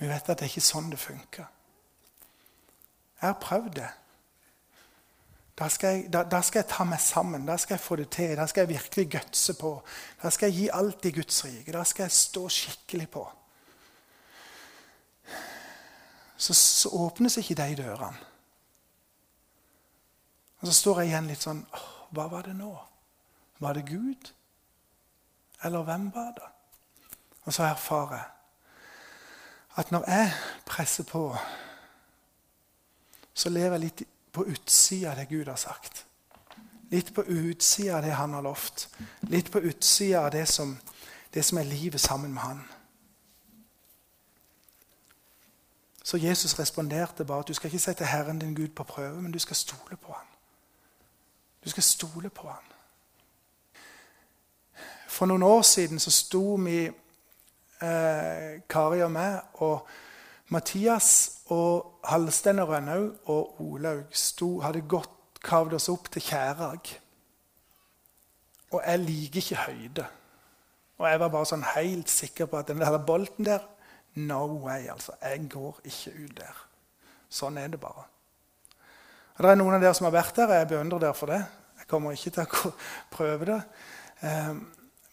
vi 0.00 0.10
vet 0.10 0.26
at 0.26 0.42
det 0.42 0.48
er 0.48 0.50
ikke 0.50 0.66
sånn 0.66 0.90
det 0.90 0.98
funker. 0.98 1.46
Jeg 3.20 3.28
har 3.28 3.38
prøvd 3.38 3.74
det. 3.78 3.90
Da 5.62 5.68
skal, 5.70 5.88
jeg, 5.94 6.08
da, 6.12 6.24
da 6.26 6.40
skal, 6.42 6.58
jeg, 6.58 6.68
ta 6.72 6.82
meg 6.90 6.98
sammen. 7.00 7.44
Da 7.46 7.54
skal 7.60 7.76
jeg 7.76 7.84
få 7.84 7.96
det 8.00 8.08
til. 8.10 8.32
Da 8.34 8.48
skal 8.50 8.64
jeg 8.64 8.72
virkelig 8.72 9.04
gutse 9.12 9.54
på. 9.54 9.70
Da 10.22 10.30
skal 10.34 10.50
jeg 10.50 10.56
gi 10.56 10.70
alt 10.74 11.04
i 11.06 11.12
Guds 11.14 11.44
rike. 11.44 11.72
Da 11.72 11.84
skal 11.86 12.08
jeg 12.08 12.16
stå 12.16 12.48
skikkelig 12.50 13.06
på. 13.14 13.22
Så, 16.36 16.54
så 16.58 16.90
åpnes 17.04 17.38
ikke 17.38 17.54
de 17.54 17.76
dørene. 17.78 18.26
Og 20.60 20.66
så 20.66 20.74
står 20.74 21.00
jeg 21.00 21.12
igjen 21.12 21.30
litt 21.30 21.46
sånn 21.46 21.62
Hva 22.10 22.26
var 22.30 22.48
det 22.48 22.56
nå? 22.58 22.72
Var 23.62 23.78
det 23.78 23.86
Gud? 23.86 24.32
Eller 25.62 25.86
hvem 25.86 26.08
var 26.14 26.34
det? 26.40 26.50
Og 27.46 27.54
så 27.54 27.68
erfarer 27.70 28.16
jeg 28.18 28.30
at 29.78 29.94
når 29.94 30.10
jeg 30.10 30.32
presser 30.66 31.06
på, 31.08 31.22
så 33.34 33.48
lever 33.48 33.78
jeg 33.78 33.84
litt 33.86 34.02
på 34.32 34.46
utsida 34.46 35.10
av 35.10 35.16
det 35.16 35.28
Gud 35.28 35.48
har 35.48 35.56
sagt. 35.56 36.06
Litt 36.90 37.14
på 37.14 37.24
utsida 37.24 37.96
av 37.96 38.02
det 38.02 38.10
han 38.10 38.32
har 38.32 38.42
lovt. 38.42 38.88
Litt 39.20 39.50
på 39.52 39.60
utsida 39.60 40.26
av 40.26 40.30
det 40.30 40.46
som, 40.48 40.78
det 41.34 41.44
som 41.44 41.58
er 41.58 41.68
livet 41.68 42.00
sammen 42.00 42.34
med 42.34 42.42
han. 42.42 42.62
Så 46.04 46.16
Jesus 46.16 46.58
responderte 46.58 47.24
bare 47.24 47.40
at 47.40 47.48
du 47.48 47.54
skal 47.54 47.70
ikke 47.70 47.78
sette 47.78 48.04
Herren 48.04 48.38
din 48.38 48.54
Gud 48.54 48.74
på 48.74 48.84
prøve, 48.84 49.22
men 49.22 49.32
du 49.32 49.38
skal 49.38 49.56
stole 49.56 49.96
på 49.96 50.12
han. 50.12 50.26
Du 51.64 51.70
skal 51.70 51.82
stole 51.82 52.30
på 52.30 52.48
han. 52.48 52.68
For 55.08 55.26
noen 55.26 55.42
år 55.42 55.62
siden 55.62 55.98
så 55.98 56.10
sto 56.10 56.54
vi, 56.54 56.86
eh, 57.82 58.60
Kari 58.68 59.02
og 59.02 59.12
meg, 59.12 59.40
og 59.54 59.86
Mathias 60.48 61.42
og 61.52 62.00
Halstein 62.04 62.58
og 62.58 62.68
Rønnaug 62.68 63.30
og 63.30 63.60
Olaug 63.60 64.62
hadde 64.64 64.82
gått 64.88 65.40
kavd 65.44 65.76
oss 65.78 65.88
opp 65.92 66.10
til 66.12 66.22
Kjærag. 66.22 66.90
Og 68.72 68.80
jeg 68.86 68.98
liker 68.98 69.42
ikke 69.42 69.62
høyde. 69.66 70.06
Og 70.98 71.08
jeg 71.08 71.20
var 71.20 71.32
bare 71.34 71.48
sånn 71.50 71.64
helt 71.74 72.10
sikker 72.10 72.46
på 72.46 72.60
at 72.60 72.68
den 72.70 72.82
der 72.82 72.98
bolten 72.98 73.46
der 73.48 73.68
No 74.14 74.44
way, 74.60 74.90
altså. 74.92 75.12
Jeg 75.22 75.48
går 75.50 75.78
ikke 75.88 76.10
ut 76.12 76.34
der. 76.36 76.56
Sånn 77.32 77.56
er 77.56 77.70
det 77.72 77.80
bare. 77.80 78.04
Og 79.38 79.42
Det 79.42 79.50
er 79.50 79.56
noen 79.56 79.78
av 79.78 79.80
dere 79.80 79.94
som 79.96 80.04
har 80.04 80.12
vært 80.12 80.36
der. 80.36 80.52
Jeg 80.58 80.68
beundrer 80.68 81.00
dere 81.06 81.16
for 81.16 81.32
det. 81.32 81.40
Jeg 81.80 81.88
kommer 81.88 82.12
ikke 82.12 82.30
til 82.36 82.44
å 82.44 82.72
prøve 83.16 83.48
det. 83.48 83.60
Ehm, 84.28 84.60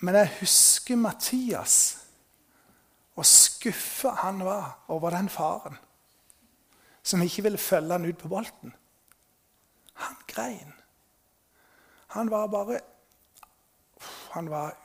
men 0.04 0.20
jeg 0.20 0.34
husker 0.42 1.00
Mathias 1.00 1.78
og 3.20 3.28
skuffa 3.28 4.14
han 4.24 4.44
var 4.46 4.86
over 4.88 5.12
den 5.12 5.30
faren 5.30 5.78
som 7.04 7.22
ikke 7.22 7.44
ville 7.44 7.58
følge 7.58 7.92
han 7.92 8.06
ut 8.06 8.18
på 8.18 8.28
bolten. 8.28 8.74
Han 9.94 10.16
grein. 10.28 10.74
Han 12.16 12.32
var 12.32 12.48
bare 12.48 12.80
Han 14.32 14.50
var 14.50 14.78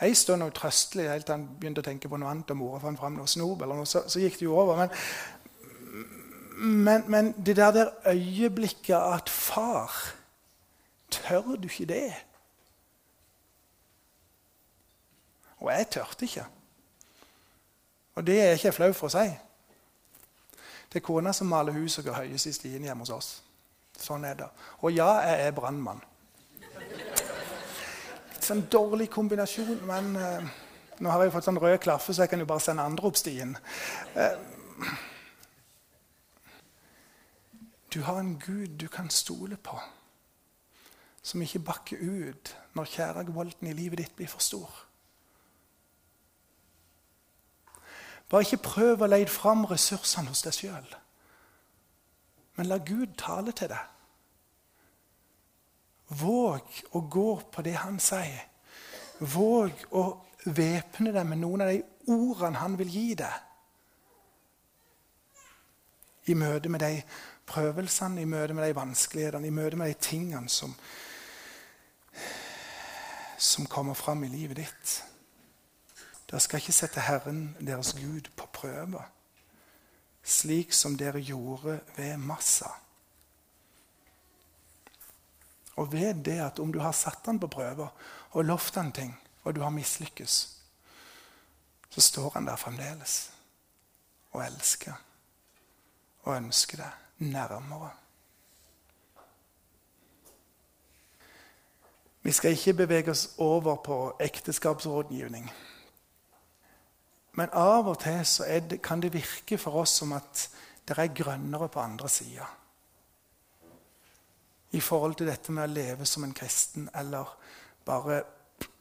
en 0.00 0.14
stund 0.14 0.42
utrøstelig 0.42 1.10
helt 1.10 1.26
til 1.26 1.32
han 1.32 1.48
begynte 1.60 1.82
å 1.82 1.86
tenke 1.86 2.08
på 2.08 2.16
noe 2.16 2.30
annet 2.30 2.50
og 2.50 2.56
mora 2.56 2.80
fant 2.80 2.98
fram 2.98 3.18
noe 3.18 3.28
snop. 3.28 3.62
eller 3.62 3.76
noe, 3.76 3.86
så, 3.86 4.02
så, 4.08 4.18
gikk 4.20 4.38
det 4.40 4.46
jo 4.46 4.56
over. 4.56 4.76
Men, 4.76 4.90
men, 6.84 7.04
men 7.06 7.32
det 7.46 7.56
der, 7.56 7.70
der 7.70 7.92
øyeblikket 8.08 8.96
at 8.96 9.28
far 9.28 9.92
Tør 11.10 11.56
du 11.58 11.66
ikke 11.68 11.84
det? 11.90 12.14
Og 15.58 15.72
jeg 15.72 15.88
tørte 15.90 16.24
ikke. 16.24 16.44
Og 18.20 18.26
det 18.26 18.34
er 18.36 18.50
jeg 18.50 18.58
ikke 18.58 18.72
flau 18.76 18.90
for 18.92 19.08
å 19.08 19.12
si. 19.14 19.28
Det 20.92 20.98
er 21.00 21.04
kona 21.06 21.32
som 21.32 21.48
maler 21.48 21.72
hus 21.72 21.94
og 21.96 22.04
går 22.10 22.18
høyest 22.18 22.50
i 22.50 22.52
stien 22.52 22.82
hjemme 22.84 23.06
hos 23.06 23.12
oss. 23.14 23.28
Sånn 23.96 24.26
er 24.28 24.34
det. 24.36 24.48
Og 24.84 24.92
ja, 24.92 25.06
jeg 25.24 25.46
er 25.46 25.54
brannmann. 25.56 26.02
Litt 26.60 28.44
sånn 28.44 28.66
dårlig 28.68 29.06
kombinasjon, 29.14 29.80
men 29.88 30.10
eh, 30.20 30.50
nå 31.00 31.14
har 31.14 31.24
jeg 31.24 31.32
fått 31.32 31.48
sånn 31.48 31.62
rød 31.62 31.78
klaffe, 31.80 32.12
så 32.12 32.26
jeg 32.26 32.34
kan 32.34 32.44
jo 32.44 32.50
bare 32.50 32.64
sende 32.66 32.84
andre 32.84 33.08
opp 33.08 33.16
stien. 33.16 33.56
Eh, 34.12 34.36
du 37.96 38.02
har 38.04 38.20
en 38.20 38.36
Gud 38.44 38.76
du 38.84 38.88
kan 38.92 39.08
stole 39.08 39.56
på, 39.56 39.80
som 41.24 41.40
ikke 41.40 41.64
bakker 41.72 42.04
ut 42.04 42.52
når 42.76 42.94
kjærligvolten 42.98 43.72
i 43.72 43.76
livet 43.80 44.04
ditt 44.04 44.16
blir 44.20 44.28
for 44.28 44.44
stor. 44.44 44.89
Bare 48.30 48.46
ikke 48.46 48.62
prøv 48.62 49.02
å 49.02 49.08
leie 49.10 49.26
fram 49.26 49.64
ressursene 49.66 50.30
hos 50.30 50.44
deg 50.46 50.54
sjøl. 50.54 50.92
Men 52.56 52.68
la 52.70 52.78
Gud 52.78 53.16
tale 53.18 53.54
til 53.56 53.72
deg. 53.72 53.86
Våg 56.20 56.80
å 56.94 57.02
gå 57.10 57.30
på 57.50 57.62
det 57.66 57.76
han 57.82 57.98
sier. 58.02 58.46
Våg 59.20 59.84
å 59.98 60.04
væpne 60.46 61.12
deg 61.14 61.26
med 61.26 61.42
noen 61.42 61.64
av 61.64 61.72
de 61.72 61.82
ordene 62.10 62.62
han 62.62 62.78
vil 62.78 62.90
gi 62.90 63.08
deg. 63.18 63.36
I 66.30 66.36
møte 66.38 66.70
med 66.70 66.82
de 66.84 67.02
prøvelsene, 67.50 68.22
i 68.22 68.30
møte 68.30 68.54
med 68.54 68.66
de 68.68 68.76
vanskelighetene, 68.78 69.46
i 69.48 69.54
møte 69.54 69.78
med 69.78 69.90
de 69.90 69.98
tingene 70.06 70.50
som, 70.52 70.74
som 73.38 73.66
kommer 73.66 73.98
fram 73.98 74.22
i 74.24 74.30
livet 74.30 74.62
ditt. 74.62 74.98
Dere 76.30 76.40
skal 76.40 76.62
ikke 76.62 76.72
sette 76.72 77.02
Herren 77.02 77.56
deres 77.58 77.92
Gud 77.98 78.30
på 78.38 78.46
prøve, 78.54 79.02
slik 80.22 80.72
som 80.72 80.94
dere 80.98 81.22
gjorde 81.26 81.80
ved 81.96 82.16
Massa. 82.22 82.70
Og 85.76 85.92
ved 85.92 86.22
det 86.24 86.38
at 86.44 86.60
om 86.62 86.72
du 86.72 86.78
har 86.78 86.92
satt 86.92 87.26
han 87.26 87.40
på 87.40 87.48
prøve 87.50 87.88
og 88.30 88.44
lovt 88.44 88.74
han 88.74 88.92
ting, 88.92 89.16
og 89.42 89.56
du 89.56 89.60
har 89.60 89.74
mislykkes, 89.74 90.36
så 91.90 92.00
står 92.00 92.30
han 92.34 92.46
der 92.46 92.56
fremdeles 92.56 93.32
og 94.30 94.44
elsker 94.44 94.94
og 96.22 96.36
ønsker 96.36 96.84
deg 96.84 97.26
nærmere. 97.32 97.90
Vi 102.22 102.32
skal 102.32 102.50
ikke 102.52 102.74
bevege 102.74 103.10
oss 103.10 103.30
over 103.38 103.76
på 103.76 104.16
ekteskapsrådgivning. 104.20 105.50
Men 107.32 107.52
av 107.52 107.88
og 107.88 107.98
til 108.02 108.24
det, 108.70 108.80
kan 108.82 109.00
det 109.00 109.12
virke 109.14 109.58
for 109.58 109.82
oss 109.82 110.00
som 110.00 110.12
at 110.12 110.48
det 110.88 110.98
er 110.98 111.14
grønnere 111.14 111.68
på 111.68 111.80
andre 111.80 112.08
sida. 112.08 112.46
I 114.72 114.80
forhold 114.80 115.14
til 115.14 115.26
dette 115.26 115.52
med 115.52 115.66
å 115.66 115.72
leve 115.72 116.06
som 116.06 116.24
en 116.24 116.34
kristen 116.34 116.88
eller 116.94 117.30
bare 117.86 118.22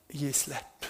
gi 0.10 0.32
slipp. 0.34 0.90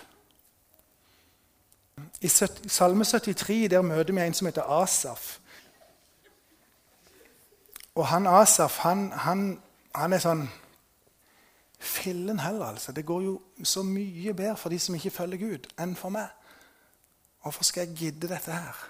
I 2.21 2.27
Salme 2.27 3.05
73 3.05 3.67
der 3.71 3.81
møter 3.81 4.13
vi 4.13 4.21
en 4.21 4.33
som 4.33 4.47
heter 4.47 4.71
Asaf. 4.81 5.39
Og 7.95 8.07
han 8.07 8.27
Asaf 8.27 8.77
han, 8.83 9.11
han, 9.11 9.61
han 9.95 10.13
er 10.13 10.23
sånn 10.23 10.47
Fillen 11.79 12.41
heller, 12.43 12.73
altså. 12.73 12.91
Det 12.91 13.05
går 13.07 13.21
jo 13.23 13.37
så 13.63 13.85
mye 13.87 14.33
bedre 14.35 14.57
for 14.59 14.69
de 14.69 14.79
som 14.79 14.95
ikke 14.95 15.13
følger 15.15 15.39
Gud, 15.39 15.67
enn 15.79 15.93
for 15.95 16.11
meg. 16.11 16.27
Hvorfor 17.41 17.63
skal 17.63 17.87
jeg 17.87 17.97
gidde 17.97 18.27
dette 18.27 18.51
her? 18.51 18.85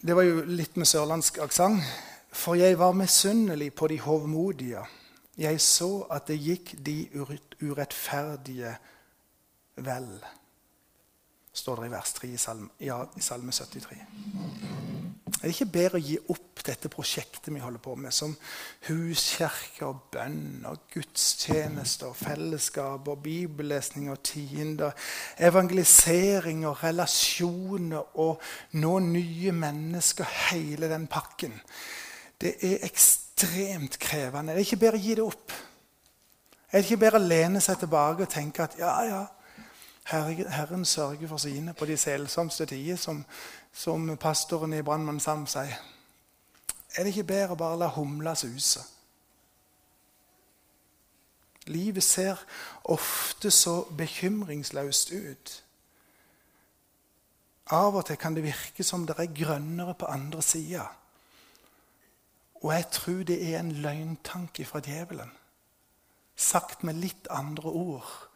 Det 0.00 0.14
var 0.16 0.22
jo 0.22 0.44
litt 0.46 0.76
med 0.78 0.86
sørlandsk 0.86 1.38
aksent. 1.42 1.82
For 2.32 2.54
jeg 2.54 2.78
var 2.78 2.92
misunnelig 2.94 3.72
på 3.74 3.88
de 3.90 3.98
hovmodige. 4.00 4.84
Jeg 5.38 5.60
så 5.60 6.06
at 6.10 6.28
det 6.28 6.38
gikk 6.38 6.74
de 6.86 6.96
urettferdige 7.62 8.76
vel 9.78 10.10
står 11.58 11.76
det 11.82 11.86
i 11.88 11.90
vers 11.90 12.12
3 12.12 12.28
i 12.28 12.36
Salme, 12.36 12.68
ja, 12.80 13.02
i 13.16 13.20
salme 13.20 13.52
73. 13.52 13.98
Er 15.38 15.46
det 15.46 15.54
ikke 15.54 15.70
bedre 15.70 15.98
å 16.00 16.02
gi 16.02 16.16
opp 16.34 16.64
dette 16.66 16.90
prosjektet 16.90 17.52
vi 17.54 17.60
holder 17.62 17.82
på 17.82 17.92
med, 17.94 18.10
som 18.12 18.32
huskirke 18.88 19.86
og 19.86 20.08
bønn 20.10 20.66
og 20.66 20.88
gudstjeneste 20.90 22.08
og 22.08 22.16
fellesskap 22.18 23.06
og 23.06 23.22
bibellesning 23.22 24.10
og 24.10 24.18
tiender, 24.26 24.96
evangelisering 25.38 26.66
og 26.66 26.82
relasjoner 26.82 28.18
og 28.18 28.42
nå 28.82 28.92
nye 29.06 29.54
mennesker, 29.54 30.26
hele 30.50 30.90
den 30.90 31.06
pakken? 31.06 31.54
Det 32.38 32.56
er 32.58 32.82
ekstremt 32.90 34.00
krevende. 34.02 34.52
Er 34.52 34.58
det 34.58 34.66
ikke 34.66 34.82
bedre 34.82 34.98
å 34.98 35.06
gi 35.06 35.18
det 35.20 35.26
opp? 35.26 35.58
Er 36.68 36.80
det 36.80 36.86
ikke 36.88 37.04
bedre 37.06 37.22
å 37.22 37.28
lene 37.30 37.62
seg 37.62 37.78
tilbake 37.78 38.26
og 38.26 38.32
tenke 38.34 38.66
at 38.66 38.74
ja, 38.80 38.94
ja, 39.06 39.22
Herren 40.08 40.84
sørger 40.84 41.28
for 41.28 41.36
sine 41.36 41.74
på 41.74 41.84
de 41.84 41.96
selsomste 41.96 42.66
tider, 42.66 42.96
som, 42.96 43.24
som 43.72 44.16
pastoren 44.16 44.72
i 44.72 44.82
Brannmannsand 44.82 45.46
sier. 45.46 45.78
Er 46.96 47.04
det 47.04 47.12
ikke 47.12 47.28
bedre 47.28 47.54
å 47.54 47.60
bare 47.60 47.78
la 47.78 47.88
humla 47.94 48.34
suse? 48.34 48.82
Livet 51.68 52.04
ser 52.04 52.40
ofte 52.88 53.50
så 53.52 53.82
bekymringsløst 53.96 55.12
ut. 55.12 55.52
Av 57.76 57.96
og 58.00 58.06
til 58.08 58.16
kan 58.16 58.34
det 58.34 58.46
virke 58.46 58.84
som 58.84 59.04
det 59.06 59.18
er 59.18 59.34
grønnere 59.36 59.94
på 59.94 60.08
andre 60.08 60.42
sida. 60.42 60.86
Og 62.62 62.72
jeg 62.72 62.86
tror 62.90 63.22
det 63.28 63.36
er 63.50 63.60
en 63.60 63.72
løgntanke 63.72 64.64
fra 64.64 64.80
djevelen. 64.80 65.30
Sagt 66.36 66.84
med 66.84 66.94
litt 66.94 67.28
andre 67.30 67.68
ord 67.68 68.27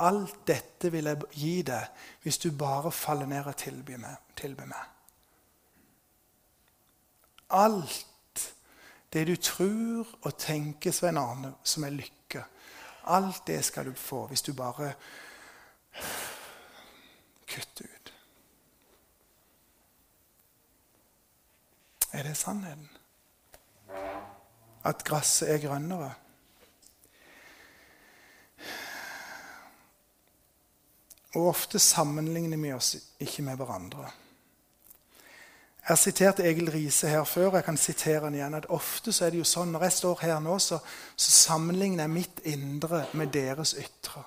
Alt 0.00 0.46
dette 0.48 0.90
vil 0.92 1.10
jeg 1.10 1.28
gi 1.36 1.56
deg 1.68 2.04
hvis 2.24 2.38
du 2.40 2.50
bare 2.56 2.92
faller 2.92 3.28
ned 3.28 3.46
og 3.46 3.56
tilbyr 3.60 4.00
meg. 4.00 4.16
Tilby 4.40 4.64
meg. 4.70 4.86
Alt 7.50 8.06
det 9.12 9.26
du 9.26 9.34
tror 9.36 10.06
og 10.22 10.36
tenker, 10.38 10.94
Svein 10.94 11.18
Arne, 11.18 11.54
som 11.64 11.84
er 11.84 11.96
lykke, 11.96 12.44
alt 13.10 13.42
det 13.46 13.58
skal 13.64 13.90
du 13.90 13.94
få 13.98 14.26
hvis 14.30 14.42
du 14.46 14.52
bare 14.54 14.92
kutter 17.50 17.84
ut. 17.84 18.12
Er 22.12 22.22
det 22.22 22.36
sannheten? 22.36 22.90
At 24.84 25.04
gresset 25.04 25.50
er 25.54 25.58
grønnere? 25.66 26.14
Og 31.34 31.46
ofte 31.48 31.78
sammenligner 31.78 32.58
vi 32.58 32.72
oss 32.74 32.96
ikke 33.22 33.44
med 33.46 33.56
hverandre. 33.60 34.08
Jeg 35.80 35.88
har 35.96 35.98
sitert 35.98 36.40
Egil 36.40 36.70
Riise 36.70 37.08
her 37.08 37.24
før. 37.24 37.46
og 37.46 37.54
Jeg 37.54 37.64
kan 37.64 37.76
sitere 37.76 38.24
han 38.24 38.34
igjen. 38.34 38.54
at 38.54 38.66
Ofte 38.68 39.12
så 39.12 39.24
er 39.24 39.30
det 39.30 39.38
jo 39.38 39.44
sånn 39.44 39.72
når 39.72 39.82
jeg 39.82 39.92
står 39.92 40.18
her 40.20 40.40
nå, 40.40 40.58
så, 40.58 40.78
så 41.16 41.30
sammenligner 41.30 42.04
jeg 42.04 42.10
mitt 42.10 42.40
indre 42.44 43.06
med 43.12 43.32
deres 43.32 43.74
ytre. 43.78 44.24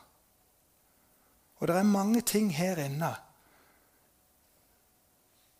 Og 1.60 1.68
det 1.68 1.76
er 1.76 1.84
mange 1.84 2.22
ting 2.22 2.50
her 2.56 2.78
inne 2.78 3.14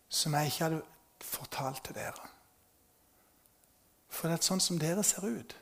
som 0.08 0.34
jeg 0.34 0.46
ikke 0.46 0.64
hadde 0.64 0.82
fortalt 1.20 1.84
til 1.84 1.94
dere. 1.94 2.28
For 4.08 4.28
det 4.28 4.38
er 4.38 4.46
sånn 4.46 4.60
som 4.60 4.78
dere 4.78 5.02
ser 5.02 5.24
ut, 5.26 5.56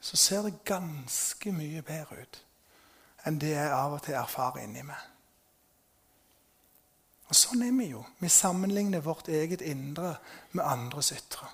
så 0.00 0.16
ser 0.16 0.46
det 0.46 0.64
ganske 0.64 1.52
mye 1.52 1.82
bedre 1.82 2.22
ut 2.22 2.42
enn 3.26 3.40
det 3.40 3.54
jeg 3.54 3.72
av 3.72 3.96
og 3.96 4.02
til 4.02 4.18
erfarer 4.18 4.64
inni 4.64 4.84
meg. 4.86 5.08
Og 7.28 7.36
Sånn 7.38 7.62
er 7.64 7.72
vi 7.72 7.86
jo. 7.94 8.02
Vi 8.20 8.28
sammenligner 8.28 9.00
vårt 9.00 9.28
eget 9.28 9.62
indre 9.64 10.16
med 10.52 10.64
andres 10.66 11.12
ytre. 11.16 11.48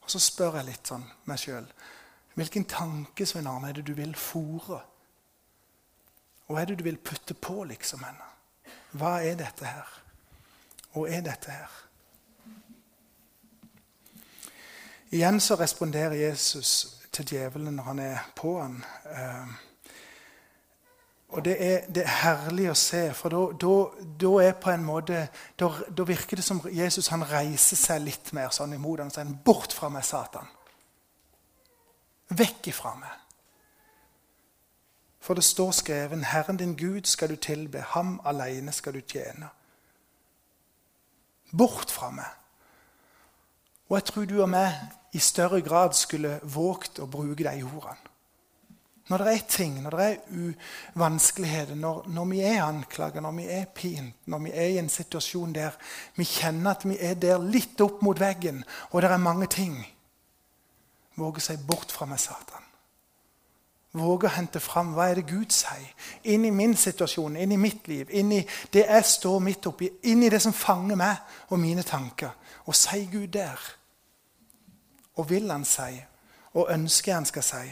Og 0.00 0.10
Så 0.10 0.18
spør 0.18 0.56
jeg 0.60 0.70
litt 0.70 0.86
sånn 0.86 1.04
meg 1.28 1.42
sjøl 1.42 1.68
hvilken 2.40 2.64
tanke 2.64 3.26
Svein 3.26 3.46
Arne, 3.46 3.68
er 3.68 3.72
det 3.72 3.86
du 3.86 3.92
vil 3.92 4.14
fòre? 4.16 4.78
Hva 6.46 6.60
er 6.60 6.70
det 6.70 6.78
du 6.80 6.84
vil 6.86 6.96
putte 6.96 7.34
på, 7.34 7.64
liksom? 7.68 8.04
henne? 8.04 8.28
Hva 8.96 9.18
er 9.22 9.36
dette 9.36 9.66
her? 9.66 9.90
Og 10.96 11.10
er 11.10 11.20
dette 11.26 11.52
her? 11.52 11.74
Igjen 15.10 15.40
så 15.40 15.58
responderer 15.60 16.16
Jesus 16.16 16.96
til 17.12 17.26
djevelen 17.26 17.76
når 17.76 17.84
han 17.90 17.98
er 17.98 18.24
på 18.38 18.54
han. 18.60 18.80
Eh, 19.04 19.52
og 21.30 21.44
det 21.44 21.56
er, 21.72 21.86
det 21.86 22.02
er, 22.02 22.14
herlig 22.24 22.70
å 22.70 22.74
se, 22.74 23.04
for 23.14 23.30
da 23.30 24.30
er 24.42 24.56
virker 26.08 26.40
det 26.40 26.44
som 26.44 26.60
Jesus 26.74 27.10
reiser 27.30 27.78
seg 27.78 28.02
litt 28.02 28.32
mer 28.34 28.50
sånn 28.50 28.74
imot 28.74 28.98
ham 28.98 29.10
sier 29.10 29.30
'Bort 29.44 29.72
fra 29.72 29.88
meg, 29.88 30.02
Satan'. 30.04 30.50
Vekk 32.30 32.66
ifra 32.66 32.94
meg. 32.94 33.14
For 35.20 35.34
det 35.34 35.44
står 35.44 35.70
skreven 35.70 36.24
'Herren 36.24 36.56
din 36.56 36.76
Gud 36.76 37.06
skal 37.06 37.28
du 37.28 37.36
tilbe, 37.36 37.80
ham 37.80 38.20
alene 38.24 38.72
skal 38.72 38.92
du 38.92 39.00
tjene'. 39.00 39.50
Bort 41.56 41.90
fra 41.90 42.10
meg. 42.10 42.30
Og 43.88 43.96
jeg 43.96 44.04
tror 44.04 44.24
du 44.24 44.42
og 44.42 44.48
meg 44.48 44.74
i 45.12 45.18
større 45.18 45.62
grad 45.62 45.92
skulle 45.92 46.40
våget 46.42 46.98
å 46.98 47.06
bruke 47.06 47.44
de 47.44 47.62
ordene. 47.62 48.09
Når 49.10 49.18
det 49.18 49.30
er 49.34 49.46
ting, 49.50 49.78
når 49.82 49.96
det 49.98 50.04
er 50.06 50.52
vanskeligheter, 50.94 51.74
når, 51.74 52.04
når, 52.14 52.24
vi 52.30 52.40
er 52.46 52.62
anklaget, 52.62 53.22
når 53.22 53.32
vi 53.40 53.46
er 53.50 53.64
pint, 53.74 54.14
når 54.26 54.38
vi 54.38 54.50
er 54.54 54.68
i 54.70 54.78
en 54.78 54.88
situasjon 54.88 55.54
der 55.54 55.74
vi 56.16 56.24
kjenner 56.24 56.76
at 56.76 56.86
vi 56.86 56.98
er 57.00 57.16
der 57.18 57.42
litt 57.42 57.80
opp 57.82 58.04
mot 58.06 58.20
veggen, 58.20 58.62
og 58.90 59.02
det 59.02 59.10
er 59.10 59.22
mange 59.22 59.50
ting 59.50 59.80
Våge 61.20 61.42
seg 61.44 61.60
bort 61.66 61.92
fra 61.92 62.06
meg, 62.08 62.20
Satan. 62.22 62.66
Våge 63.98 64.28
å 64.28 64.32
hente 64.36 64.60
fram 64.62 64.92
hva 64.94 65.08
er 65.10 65.18
det 65.18 65.26
Gud 65.28 65.50
sier. 65.52 65.90
Inn 66.30 66.46
i 66.46 66.52
min 66.54 66.76
situasjon, 66.78 67.36
inn 67.36 67.52
i 67.52 67.58
mitt 67.60 67.88
liv, 67.90 68.10
inn 68.14 68.30
i 68.36 68.40
det 68.72 68.86
jeg 68.86 69.08
står 69.10 69.40
midt 69.42 69.66
oppi, 69.66 69.90
inn 70.06 70.22
i 70.22 70.30
det 70.30 70.38
som 70.42 70.54
fanger 70.54 70.98
meg 71.00 71.50
og 71.50 71.60
mine 71.60 71.82
tanker. 71.86 72.30
Og 72.70 72.78
si 72.78 73.02
Gud 73.10 73.32
der. 73.34 73.58
Og 75.18 75.26
vil 75.28 75.50
han 75.50 75.66
si, 75.66 75.98
og 76.54 76.70
ønsker 76.70 77.18
han 77.18 77.26
skal 77.28 77.44
si. 77.44 77.64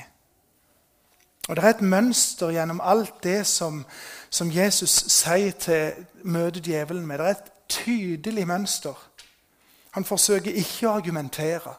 Og 1.48 1.56
Det 1.56 1.64
er 1.64 1.68
et 1.68 1.80
mønster 1.80 2.50
gjennom 2.52 2.80
alt 2.84 3.22
det 3.24 3.46
som, 3.46 3.84
som 4.30 4.50
Jesus 4.52 4.90
sier 5.08 5.52
til 5.56 6.04
møter 6.22 6.60
djevelen 6.60 7.06
med. 7.06 7.18
Det 7.18 7.26
er 7.26 7.30
et 7.30 7.52
tydelig 7.68 8.46
mønster. 8.46 8.96
Han 9.96 10.04
forsøker 10.04 10.52
ikke 10.52 10.88
å 10.88 10.96
argumentere. 10.98 11.72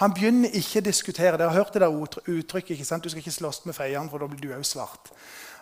Han 0.00 0.14
begynner 0.14 0.54
ikke 0.56 0.80
å 0.80 0.86
diskutere. 0.86 1.36
Dere 1.36 1.50
har 1.50 1.58
hørt 1.58 1.74
det 1.74 1.82
der 1.82 1.92
uttrykket. 1.92 2.70
ikke 2.70 2.84
sant? 2.84 3.04
Du 3.04 3.10
skal 3.10 3.20
ikke 3.20 3.34
slåss 3.34 3.64
med 3.66 3.76
feieren, 3.76 4.08
for 4.10 4.18
da 4.18 4.26
blir 4.30 4.40
du 4.40 4.54
òg 4.56 4.64
svart. 4.64 5.12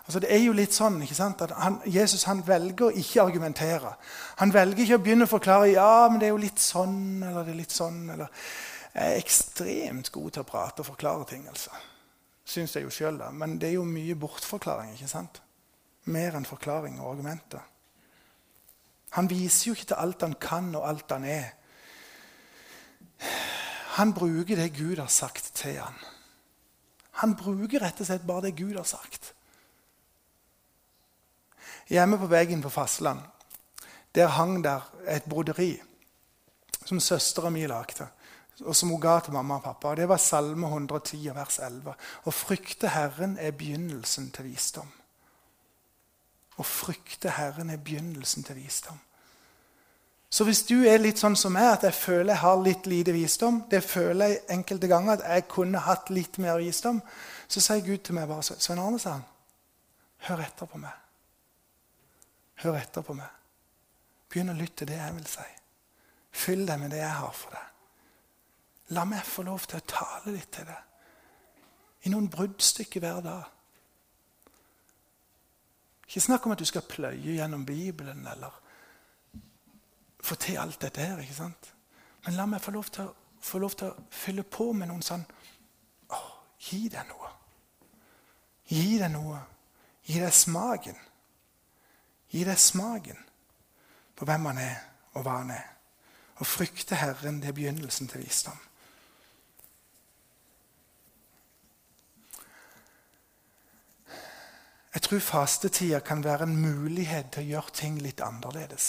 Altså, 0.05 0.21
det 0.23 0.31
er 0.31 0.45
jo 0.45 0.53
litt 0.55 0.73
sånn, 0.73 1.01
ikke 1.03 1.17
sant? 1.17 1.41
at 1.41 1.51
han, 1.51 1.81
Jesus 1.85 2.23
han 2.29 2.45
velger 2.47 2.87
å 2.87 2.95
ikke 2.95 3.25
argumentere. 3.25 3.91
Han 4.39 4.53
velger 4.55 4.85
ikke 4.85 5.01
å 5.01 5.03
begynne 5.03 5.27
å 5.27 5.33
forklare 5.33 5.73
ja, 5.73 6.07
men 6.07 6.21
det 6.21 6.29
er 6.29 6.35
jo 6.35 6.39
litt 6.45 6.63
sånn 6.63 7.23
eller 7.27 7.43
det 7.43 7.55
er 7.55 7.61
litt 7.65 7.75
sånn. 7.75 8.01
eller... 8.15 8.31
Jeg 8.97 9.13
er 9.13 9.19
ekstremt 9.19 10.07
god 10.09 10.31
til 10.33 10.41
å 10.41 10.47
prate 10.47 10.81
og 10.81 10.87
forklare 10.87 11.25
ting. 11.29 11.43
altså 11.51 11.75
syns 12.47 12.75
jeg 12.77 12.85
jo 12.87 12.93
sjøl, 12.93 13.19
da. 13.19 13.29
Men 13.35 13.57
det 13.59 13.71
er 13.71 13.77
jo 13.77 13.87
mye 13.87 14.15
bortforklaring. 14.15 14.93
ikke 14.95 15.11
sant? 15.11 15.41
Mer 16.07 16.37
enn 16.39 16.47
forklaring 16.47 17.01
og 17.01 17.11
argumenter. 17.15 17.63
Han 19.17 19.29
viser 19.29 19.69
jo 19.69 19.75
ikke 19.75 19.89
til 19.91 19.99
alt 19.99 20.23
han 20.23 20.35
kan 20.39 20.73
og 20.75 20.87
alt 20.87 21.11
han 21.11 21.25
er. 21.27 21.49
Han 23.97 24.13
bruker 24.13 24.55
det 24.55 24.75
Gud 24.77 24.99
har 25.01 25.11
sagt 25.11 25.51
til 25.57 25.79
han. 25.81 25.95
Han 27.23 27.33
bruker 27.35 27.81
rett 27.81 27.99
og 27.99 28.07
slett 28.07 28.27
bare 28.27 28.47
det 28.47 28.57
Gud 28.59 28.75
har 28.77 28.85
sagt. 28.85 29.33
Hjemme 31.89 32.19
på 32.19 32.29
veggen 32.29 32.61
på 32.61 32.69
fastland 32.69 33.23
der 34.17 34.27
hang 34.33 34.63
der 34.63 34.81
et 35.07 35.25
broderi 35.29 35.77
som 36.85 36.99
søstera 36.99 37.49
mi 37.49 37.67
lagde, 37.67 38.07
og 38.65 38.75
som 38.75 38.89
hun 38.89 39.01
ga 39.01 39.19
til 39.21 39.35
mamma 39.35 39.59
og 39.59 39.65
pappa. 39.67 39.93
Det 39.95 40.07
var 40.09 40.21
Salme 40.21 40.67
110, 40.67 41.27
vers 41.35 41.59
11. 41.61 41.93
Å 42.25 42.33
frykte 42.33 42.89
Herren 42.89 43.37
er 43.37 43.53
begynnelsen 43.57 44.31
til 44.33 44.49
visdom. 44.49 44.89
Å 46.57 46.65
frykte 46.65 47.35
Herren 47.37 47.69
er 47.69 47.77
begynnelsen 47.77 48.47
til 48.47 48.57
visdom. 48.57 48.97
Så 50.29 50.43
hvis 50.43 50.63
du 50.67 50.81
er 50.89 50.99
litt 50.99 51.21
sånn 51.21 51.37
som 51.39 51.53
meg, 51.55 51.69
at 51.77 51.85
jeg 51.87 51.95
føler 51.95 52.33
jeg 52.33 52.41
har 52.41 52.57
litt 52.59 52.89
lite 52.89 53.13
visdom, 53.15 53.61
det 53.71 53.79
føler 53.85 54.33
jeg 54.33 54.41
enkelte 54.57 54.89
ganger 54.91 55.15
at 55.15 55.23
jeg 55.29 55.47
kunne 55.53 55.85
hatt 55.85 56.11
litt 56.11 56.41
mer 56.43 56.59
visdom, 56.59 56.99
så 57.47 57.63
sier 57.63 57.85
Gud 57.85 58.03
til 58.03 58.17
meg 58.17 58.27
bare 58.27 58.43
Svein 58.43 58.81
Arne, 58.83 58.99
sa 58.99 59.15
han, 59.15 59.23
hør 60.27 60.43
etter 60.43 60.67
på 60.67 60.81
meg. 60.81 60.97
Hør 62.65 62.81
etter 62.81 63.05
på 63.05 63.15
meg. 63.15 63.31
Begynn 64.27 64.51
å 64.51 64.57
lytte 64.57 64.81
til 64.81 64.91
det 64.91 64.99
jeg 64.99 65.15
vil 65.15 65.31
si. 65.31 65.47
Fyll 66.37 66.67
deg 66.67 66.81
med 66.81 66.91
det 66.91 66.99
jeg 67.05 67.15
har 67.21 67.33
for 67.37 67.55
deg. 67.55 67.76
La 68.95 69.03
meg 69.05 69.25
få 69.27 69.43
lov 69.43 69.65
til 69.67 69.81
å 69.81 69.87
tale 69.87 70.33
litt 70.35 70.51
til 70.55 70.67
deg. 70.67 70.83
I 72.07 72.11
noen 72.13 72.29
bruddstykker 72.31 73.03
hver 73.03 73.21
dag. 73.25 73.45
Ikke 76.07 76.23
snakk 76.23 76.45
om 76.45 76.53
at 76.55 76.61
du 76.61 76.65
skal 76.65 76.87
pløye 76.87 77.35
gjennom 77.35 77.65
Bibelen 77.67 78.23
eller 78.31 78.61
få 80.23 80.35
til 80.39 80.59
alt 80.61 80.81
dette 80.81 81.03
her. 81.03 81.19
ikke 81.19 81.33
sant? 81.33 81.73
Men 82.25 82.37
la 82.37 82.45
meg 82.45 82.63
få 82.63 82.71
lov 82.71 82.87
til, 82.91 83.09
få 83.41 83.59
lov 83.59 83.75
til 83.75 83.91
å 83.91 84.07
fylle 84.11 84.43
på 84.43 84.71
med 84.73 84.87
noen 84.87 85.03
sånn 85.03 85.25
å, 86.09 86.21
Gi 86.69 86.87
deg 86.89 87.07
noe. 87.11 87.31
Gi 88.67 88.97
deg 88.99 89.11
noe. 89.13 89.41
Gi 90.07 90.19
deg 90.19 90.33
smaken. 90.33 90.95
Gi 92.31 92.43
deg 92.47 92.59
smaken 92.59 93.19
på 94.17 94.25
hvem 94.25 94.47
han 94.49 94.59
er, 94.59 94.79
og 95.13 95.23
hva 95.23 95.35
han 95.41 95.51
er. 95.53 95.67
Å 96.41 96.45
frykte 96.47 96.97
Herren, 96.97 97.39
det 97.41 97.51
er 97.51 97.57
begynnelsen 97.57 98.09
til 98.09 98.23
visdom. 98.23 98.57
Jeg 104.97 105.01
tror 105.01 105.19
fastetida 105.19 105.99
kan 105.99 106.23
være 106.23 106.43
en 106.43 106.55
mulighet 106.57 107.27
til 107.29 107.43
å 107.43 107.49
gjøre 107.51 107.73
ting 107.77 107.99
litt 108.01 108.21
annerledes. 108.25 108.85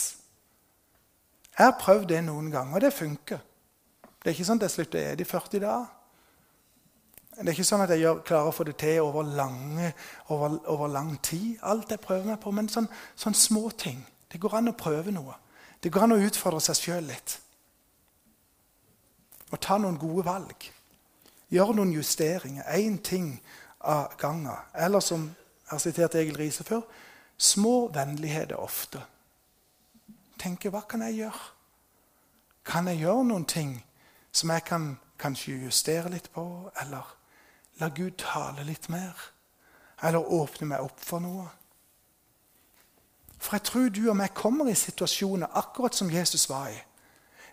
Jeg 1.53 1.67
har 1.67 1.75
prøvd 1.77 2.07
det 2.09 2.23
noen 2.25 2.47
ganger, 2.49 2.79
og 2.79 2.81
det 2.81 2.89
funker. 2.97 3.43
Det 4.17 4.31
er 4.31 4.33
ikke 4.33 4.47
sånn 4.47 4.57
at 4.57 4.65
jeg 4.65 4.73
slutter 4.73 4.97
å 4.97 5.11
ete 5.11 5.21
i 5.21 5.27
40 5.29 5.61
dager. 5.61 5.83
Det 7.35 7.43
er 7.43 7.51
ikke 7.53 7.67
sånn 7.69 7.83
at 7.83 7.93
jeg 7.93 8.01
gjør, 8.01 8.23
klarer 8.25 8.49
å 8.49 8.55
få 8.57 8.65
det 8.65 8.73
til 8.81 9.03
over, 9.03 9.29
lange, 9.37 9.91
over, 10.33 10.55
over 10.73 10.89
lang 10.89 11.11
tid. 11.21 11.59
Alt 11.61 11.93
jeg 11.93 12.01
prøver 12.01 12.25
meg 12.31 12.39
på, 12.41 12.51
Men 12.57 12.71
sånn, 12.73 12.87
sånn 13.15 13.37
små 13.37 13.69
ting. 13.69 14.01
Det 14.33 14.41
går 14.41 14.55
an 14.57 14.71
å 14.71 14.77
prøve 14.79 15.13
noe. 15.13 15.35
Det 15.77 15.91
går 15.93 16.07
an 16.07 16.15
å 16.15 16.23
utfordre 16.25 16.63
seg 16.71 16.79
sjøl 16.79 17.11
litt. 17.11 17.35
Og 19.51 19.61
ta 19.61 19.77
noen 19.77 20.01
gode 20.01 20.25
valg. 20.25 20.71
Gjøre 21.53 21.77
noen 21.77 21.93
justeringer. 21.93 22.65
Én 22.65 22.97
ting 22.97 23.35
av 23.85 24.17
gangen. 24.17 24.57
Eller 24.73 25.05
som 25.05 25.29
jeg 25.69 25.75
har 25.75 25.81
sitert 25.83 26.15
Egil 26.17 26.37
Riise 26.37 26.63
før 26.65 26.81
små 27.37 27.91
vennligheter 27.93 28.57
ofte 28.57 29.03
tenker 30.39 30.73
hva 30.73 30.81
kan 30.87 31.03
jeg 31.05 31.19
gjøre? 31.19 31.45
Kan 32.65 32.89
jeg 32.89 33.03
gjøre 33.03 33.27
noen 33.27 33.45
ting 33.49 33.75
som 34.31 34.51
jeg 34.53 34.65
kan 34.67 34.89
kanskje 35.19 35.59
justere 35.65 36.11
litt 36.13 36.29
på? 36.33 36.43
Eller 36.81 37.07
la 37.79 37.89
Gud 37.95 38.17
tale 38.21 38.65
litt 38.67 38.89
mer? 38.91 39.15
Eller 40.03 40.33
åpne 40.39 40.73
meg 40.73 40.85
opp 40.85 40.99
for 41.03 41.23
noe? 41.23 41.47
For 43.39 43.55
jeg 43.55 43.67
tror 43.69 43.89
du 43.95 44.03
og 44.09 44.17
meg 44.19 44.35
kommer 44.35 44.67
i 44.67 44.75
situasjoner 44.75 45.55
akkurat 45.59 45.95
som 45.95 46.11
Jesus 46.11 46.49
var 46.51 46.71
i. 46.73 46.77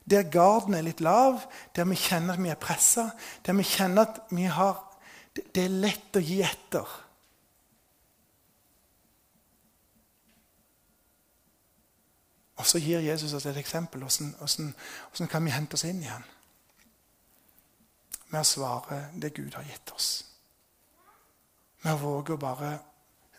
Der 0.07 0.27
garden 0.31 0.75
er 0.75 0.85
litt 0.87 1.03
lav, 1.03 1.41
der 1.75 1.87
vi 1.91 1.99
kjenner 1.99 2.37
at 2.37 2.43
vi 2.43 2.51
er 2.53 2.59
pressa, 2.63 3.09
der 3.47 3.57
vi 3.59 3.67
kjenner 3.67 4.07
at 4.07 4.21
vi 4.31 4.47
har, 4.51 4.79
det 5.35 5.65
er 5.65 5.81
lett 5.83 6.19
å 6.19 6.23
gi 6.23 6.41
etter. 6.47 6.87
Og 12.57 12.67
så 12.67 12.81
gir 12.81 13.05
Jesus 13.05 13.33
oss 13.33 13.47
et 13.47 13.57
eksempel. 13.57 14.01
Hvordan, 14.01 15.29
kan 15.31 15.45
vi 15.45 15.51
hente 15.51 15.75
oss 15.75 15.85
inn 15.85 16.01
igjen? 16.03 16.25
Med 18.33 18.41
å 18.41 18.49
svare 18.49 19.01
det 19.15 19.35
Gud 19.37 19.55
har 19.55 19.67
gitt 19.69 19.93
oss. 19.95 20.11
Med 21.85 21.93
å 21.95 22.01
våge 22.01 22.35
å 22.35 22.41
bare 22.41 22.73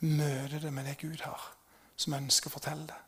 møte 0.05 0.61
det 0.61 0.71
med 0.73 0.85
det 0.85 0.99
Gud 1.01 1.23
har, 1.25 1.41
som 1.97 2.13
ønsker 2.13 2.51
å 2.51 2.53
fortelle 2.53 2.85
det. 2.87 2.99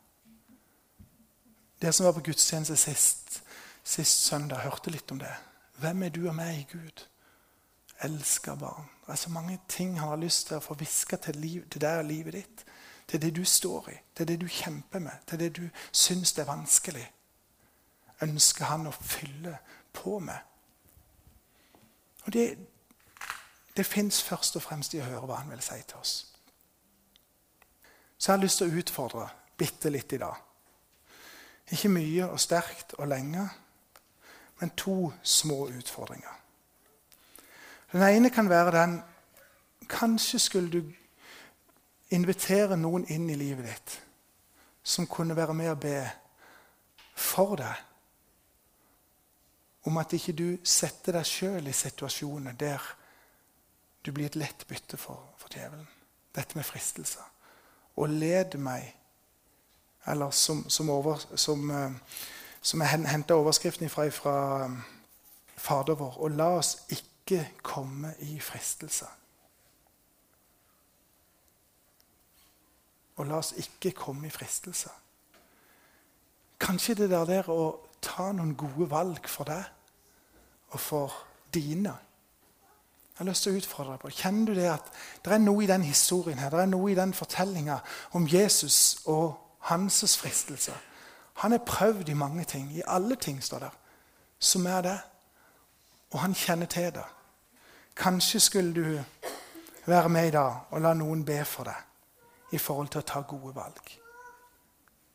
Det 1.79 1.93
som 1.95 2.09
var 2.09 2.17
på 2.17 2.25
gudstjeneste 2.25 2.75
sist, 2.75 3.37
sist 3.83 4.25
søndag, 4.25 4.65
hørte 4.65 4.91
litt 4.91 5.11
om 5.13 5.21
det. 5.21 5.31
Hvem 5.79 6.03
er 6.03 6.09
du 6.09 6.25
og 6.27 6.35
meg 6.35 6.65
Gud? 6.73 7.05
Elsker 8.03 8.57
barn. 8.59 8.89
Det 9.05 9.13
er 9.13 9.21
så 9.21 9.29
mange 9.29 9.59
ting 9.67 9.99
han 9.99 10.09
har 10.09 10.19
lyst 10.19 10.49
til 10.49 10.57
å 10.57 10.63
få 10.63 10.75
hviska 10.79 11.21
til, 11.21 11.39
liv, 11.39 11.69
til 11.69 11.85
deg 11.85 12.01
og 12.01 12.09
livet 12.09 12.39
ditt 12.41 12.65
til 13.09 13.21
det 13.21 13.35
du 13.35 13.45
står 13.45 13.89
i, 13.89 13.97
til 14.15 14.27
det 14.27 14.41
du 14.41 14.47
kjemper 14.47 14.99
med, 14.99 15.11
til 15.27 15.39
det 15.39 15.55
du 15.57 15.63
syns 15.91 16.37
er 16.37 16.45
vanskelig, 16.45 17.05
ønsker 18.21 18.65
han 18.69 18.87
å 18.87 18.93
fylle 18.93 19.57
på 19.93 20.19
med. 20.19 20.37
Og 22.25 22.33
Det, 22.33 22.57
det 23.77 23.85
fins 23.85 24.23
først 24.23 24.55
og 24.55 24.61
fremst 24.61 24.93
i 24.93 25.01
å 25.01 25.07
høre 25.07 25.25
hva 25.25 25.39
han 25.41 25.49
vil 25.49 25.61
si 25.61 25.79
til 25.87 25.97
oss. 25.97 26.13
Så 28.17 28.31
jeg 28.31 28.37
har 28.37 28.43
lyst 28.43 28.61
til 28.61 28.69
å 28.69 28.79
utfordre 28.81 29.29
bitte 29.57 29.89
litt 29.89 30.13
i 30.13 30.21
dag. 30.21 30.35
Ikke 31.71 31.89
mye 31.89 32.29
og 32.29 32.39
sterkt 32.39 32.93
og 32.99 33.07
lenge, 33.07 33.49
men 34.59 34.75
to 34.77 35.13
små 35.23 35.67
utfordringer. 35.67 36.35
Den 37.91 38.03
ene 38.03 38.29
kan 38.29 38.49
være 38.49 38.77
den 38.81 39.01
Kanskje 39.89 40.39
skulle 40.39 40.69
du 40.69 40.91
invitere 42.15 42.77
noen 42.77 43.05
inn 43.13 43.29
i 43.29 43.37
livet 43.37 43.67
ditt 43.69 43.99
som 44.83 45.07
kunne 45.07 45.35
være 45.37 45.53
med 45.53 45.69
og 45.71 45.79
be 45.83 45.99
for 47.19 47.55
deg 47.59 47.85
om 49.89 49.97
at 49.97 50.13
ikke 50.13 50.33
du 50.35 50.47
setter 50.63 51.19
deg 51.19 51.27
sjøl 51.27 51.67
i 51.69 51.75
situasjoner 51.75 52.57
der 52.59 52.83
du 54.05 54.11
blir 54.15 54.29
et 54.29 54.37
lett 54.39 54.65
bytte 54.67 54.97
for, 54.97 55.19
for 55.37 55.51
djevelen. 55.53 55.87
Dette 56.35 56.55
med 56.55 56.65
fristelser. 56.65 57.25
Og 57.95 58.09
led 58.09 58.57
meg 58.57 58.95
Eller 60.07 60.31
som, 60.31 60.69
som, 60.69 60.89
over, 60.89 61.19
som, 61.35 61.71
eh, 61.71 61.91
som 62.61 62.81
jeg 62.81 63.07
henta 63.11 63.35
overskriften 63.35 63.89
fra, 63.89 64.07
fra 64.09 64.65
eh, 64.65 64.77
Fader 65.57 65.93
vår. 65.99 66.15
Og 66.17 66.31
la 66.31 66.47
oss 66.57 66.77
ikke 66.89 67.43
komme 67.61 68.13
i 68.19 68.39
fristelser. 68.39 69.11
Og 73.19 73.27
la 73.27 73.39
oss 73.41 73.53
ikke 73.59 73.91
komme 73.91 74.27
i 74.27 74.33
fristelse. 74.33 74.89
Kanskje 76.59 76.95
det 77.01 77.09
der, 77.11 77.25
der 77.27 77.49
å 77.51 77.71
ta 78.03 78.31
noen 78.35 78.55
gode 78.59 78.87
valg 78.91 79.27
for 79.27 79.47
deg 79.47 79.63
og 80.71 80.79
for 80.79 81.15
dine. 81.53 81.95
Jeg 83.09 83.25
har 83.25 83.27
lyst 83.27 83.43
til 83.43 83.55
å 83.55 83.59
utfordre 83.59 83.95
deg 83.95 84.03
på 84.03 84.11
Kjenner 84.15 84.47
du 84.47 84.59
det 84.59 84.69
at 84.71 84.91
det 85.25 85.33
er 85.35 85.43
noe 85.43 85.63
i 85.65 85.67
den 85.67 85.83
historien 85.83 86.39
her, 86.39 86.53
det 86.53 86.61
er 86.63 86.71
noe 86.71 86.91
i 86.91 86.95
den 86.95 87.11
fortellinga 87.15 87.79
om 88.15 88.27
Jesus 88.31 89.01
og 89.11 89.35
hans 89.67 89.99
fristelse? 90.19 90.75
Han 91.43 91.55
er 91.55 91.63
prøvd 91.63 92.09
i 92.11 92.15
mange 92.19 92.43
ting. 92.43 92.71
I 92.75 92.83
alle 92.87 93.15
ting, 93.15 93.43
står 93.43 93.59
der. 93.59 93.75
Som 94.39 94.65
er 94.65 94.81
det. 94.81 94.97
Og 96.11 96.19
han 96.19 96.35
kjenner 96.35 96.67
til 96.67 96.91
det. 96.95 97.05
Kanskje 97.95 98.39
skulle 98.39 98.73
du 98.73 99.03
være 99.85 100.09
med 100.09 100.27
i 100.27 100.31
dag 100.35 100.71
og 100.71 100.81
la 100.81 100.93
noen 100.93 101.23
be 101.25 101.43
for 101.47 101.67
deg 101.67 101.88
i 102.51 102.57
forhold 102.57 102.89
til 102.89 103.01
å 103.01 103.07
ta 103.07 103.21
gode 103.27 103.53
valg. 103.55 103.91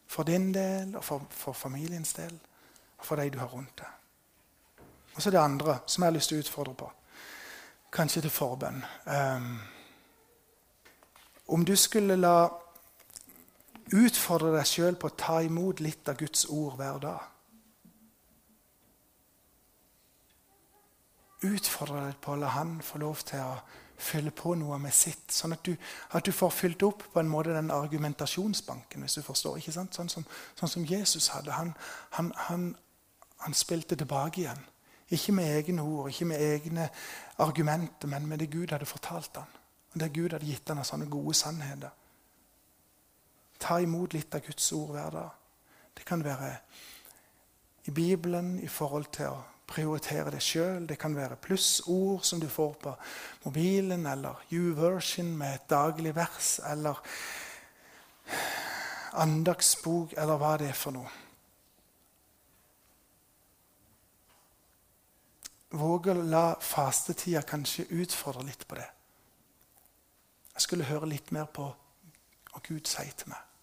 For 0.07 0.23
din 0.23 0.53
del 0.55 0.97
og 0.97 1.05
for, 1.05 1.27
for 1.31 1.53
familiens 1.53 2.13
del 2.15 2.35
og 2.99 3.05
for 3.05 3.21
de 3.21 3.31
du 3.31 3.39
har 3.39 3.51
rundt 3.53 3.79
deg. 3.79 3.91
Og 5.15 5.23
så 5.23 5.31
det 5.31 5.41
andre 5.41 5.79
som 5.87 6.03
jeg 6.03 6.11
har 6.11 6.17
lyst 6.17 6.29
til 6.33 6.39
å 6.39 6.45
utfordre 6.45 6.75
på. 6.75 6.91
Kanskje 7.95 8.25
til 8.25 8.35
forbønn. 8.35 8.81
Um, 9.07 9.61
om 11.55 11.65
du 11.65 11.77
skulle 11.77 12.17
la 12.17 12.49
utfordre 13.95 14.55
deg 14.57 14.67
sjøl 14.67 14.97
på 14.99 15.11
å 15.11 15.19
ta 15.19 15.39
imot 15.45 15.81
litt 15.85 16.09
av 16.09 16.19
Guds 16.19 16.49
ord 16.51 16.79
hver 16.81 16.99
dag 17.03 17.31
utfordre 21.45 22.07
deg 22.09 22.21
på 22.23 22.35
å 22.35 22.41
la 22.41 22.53
han 22.57 22.79
få 22.85 23.01
lov 23.03 23.23
til 23.29 23.43
å 23.43 23.57
fylle 23.99 24.31
på 24.31 24.55
noe 24.59 24.79
med 24.83 24.95
sitt. 24.95 25.31
Sånn 25.33 25.55
at 25.57 25.65
du, 25.67 25.75
at 26.17 26.27
du 26.27 26.33
får 26.35 26.53
fylt 26.55 26.83
opp 26.87 27.05
på 27.13 27.21
en 27.21 27.31
måte 27.31 27.55
den 27.55 27.71
argumentasjonsbanken. 27.71 29.03
hvis 29.03 29.15
du 29.15 29.23
forstår, 29.23 29.59
ikke 29.59 29.73
sant? 29.73 29.95
Sånn 29.95 30.09
som, 30.09 30.27
sånn 30.59 30.73
som 30.73 30.85
Jesus 30.85 31.29
hadde. 31.29 31.53
Han, 31.53 31.75
han, 32.19 32.33
han, 32.49 32.71
han, 33.45 33.55
spilte 33.55 33.97
tilbake 33.97 34.41
igjen. 34.41 34.65
Ikke 35.15 35.33
med 35.33 35.57
egne 35.59 35.83
ord, 35.83 36.11
ikke 36.11 36.25
med 36.25 36.41
egne 36.41 36.89
argumenter, 37.39 38.09
men 38.09 38.27
med 38.27 38.39
det 38.39 38.51
Gud 38.51 38.73
hadde 38.73 38.89
fortalt 38.89 39.37
ham. 39.37 39.61
Det 39.95 40.11
Gud 40.13 40.33
hadde 40.33 40.49
gitt 40.49 40.69
ham 40.69 40.81
av 40.83 40.89
sånne 40.89 41.07
gode 41.11 41.37
sannheter. 41.39 41.93
Ta 43.61 43.79
imot 43.81 44.15
litt 44.17 44.35
av 44.35 44.43
Guds 44.43 44.73
ord 44.73 44.95
hver 44.97 45.11
dag. 45.15 45.31
Det 45.95 46.05
kan 46.05 46.25
være 46.25 46.51
i 47.87 47.93
Bibelen 47.95 48.57
i 48.59 48.69
forhold 48.69 49.07
til 49.15 49.31
å 49.31 49.43
prioritere 49.67 50.31
det 50.35 50.43
sjøl. 50.45 50.87
Det 50.89 50.99
kan 51.01 51.17
være 51.17 51.41
plussord 51.41 52.25
som 52.27 52.41
du 52.41 52.49
får 52.49 52.73
på 52.83 52.95
mobilen, 53.45 54.07
eller 54.07 54.45
U-version 54.51 55.37
med 55.37 55.55
et 55.55 55.69
daglig 55.71 56.15
vers, 56.17 56.61
eller 56.71 57.01
andagsbok, 59.13 60.17
eller 60.17 60.41
hva 60.41 60.57
det 60.61 60.73
er 60.73 60.79
for 60.79 60.97
noe. 60.97 61.13
Våge 65.75 66.13
å 66.15 66.23
la 66.23 66.45
fastetida 66.63 67.43
kanskje 67.43 67.89
utfordre 67.99 68.45
litt 68.47 68.63
på 68.69 68.79
det. 68.79 68.87
Jeg 70.55 70.63
skulle 70.63 70.87
høre 70.87 71.11
litt 71.11 71.33
mer 71.35 71.49
på 71.51 71.67
hva 71.67 72.63
Gud 72.63 72.87
sier 72.87 73.11
til 73.19 73.33
meg. 73.33 73.54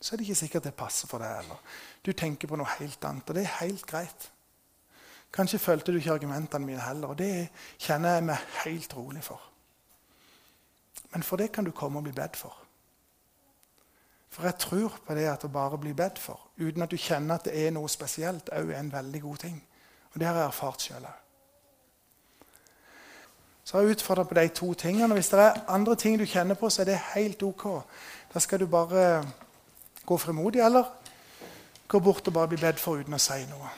Så 0.00 0.14
er 0.14 0.16
det 0.16 0.28
ikke 0.28 0.34
sikkert 0.34 0.64
det 0.64 0.74
passer 0.74 1.08
for 1.08 1.18
deg. 1.18 1.34
heller. 1.42 1.56
Du 2.06 2.12
tenker 2.12 2.48
på 2.48 2.56
noe 2.56 2.76
helt 2.78 3.04
annet, 3.04 3.28
og 3.28 3.36
det 3.36 3.42
er 3.42 3.58
helt 3.60 3.86
greit. 3.86 4.30
Kanskje 5.32 5.58
følte 5.58 5.92
du 5.92 5.98
ikke 5.98 6.12
argumentene 6.12 6.66
mine 6.66 6.80
heller, 6.80 7.08
og 7.12 7.18
det 7.18 7.48
kjenner 7.78 8.16
jeg 8.16 8.24
meg 8.24 8.48
helt 8.64 8.96
rolig 8.96 9.22
for. 9.22 9.40
Men 11.12 11.22
for 11.22 11.36
det 11.36 11.52
kan 11.52 11.64
du 11.64 11.70
komme 11.70 11.98
og 11.98 12.08
bli 12.08 12.12
bedt 12.12 12.36
for. 12.36 12.56
For 14.30 14.46
jeg 14.46 14.58
tror 14.58 15.00
på 15.06 15.14
det 15.14 15.26
at 15.26 15.44
å 15.44 15.50
bare 15.50 15.78
bli 15.78 15.92
bedt 15.94 16.18
for, 16.18 16.40
uten 16.58 16.82
at 16.82 16.90
du 16.90 16.96
kjenner 16.96 17.34
at 17.34 17.48
det 17.48 17.66
er 17.66 17.74
noe 17.74 17.88
spesielt, 17.90 18.50
òg 18.54 18.70
er 18.70 18.78
en 18.80 18.92
veldig 18.92 19.22
god 19.22 19.42
ting. 19.42 19.58
Og 20.12 20.20
det 20.20 20.26
har 20.26 20.38
jeg 20.38 20.46
erfart 20.46 20.86
sjøl 20.86 21.04
òg. 21.04 21.18
Så 23.64 23.76
jeg 23.76 23.86
har 23.86 23.94
utfordra 23.94 24.24
på 24.24 24.34
de 24.34 24.48
to 24.48 24.72
tingene. 24.74 25.14
Hvis 25.14 25.28
det 25.30 25.38
er 25.38 25.60
andre 25.68 25.94
ting 25.94 26.18
du 26.18 26.24
kjenner 26.26 26.56
på, 26.58 26.70
så 26.70 26.82
er 26.82 26.88
det 26.88 27.02
helt 27.12 27.42
ok. 27.42 27.66
Da 28.34 28.40
skal 28.42 28.58
du 28.58 28.66
bare 28.66 29.22
gå 30.10 30.18
fremodig, 30.18 30.60
eller 30.60 30.84
gå 31.88 32.00
bort 32.00 32.26
og 32.26 32.34
bare 32.34 32.48
bli 32.50 32.58
bedt 32.58 32.80
for 32.82 32.98
uten 32.98 33.14
å 33.14 33.18
si 33.22 33.44
noe. 33.46 33.68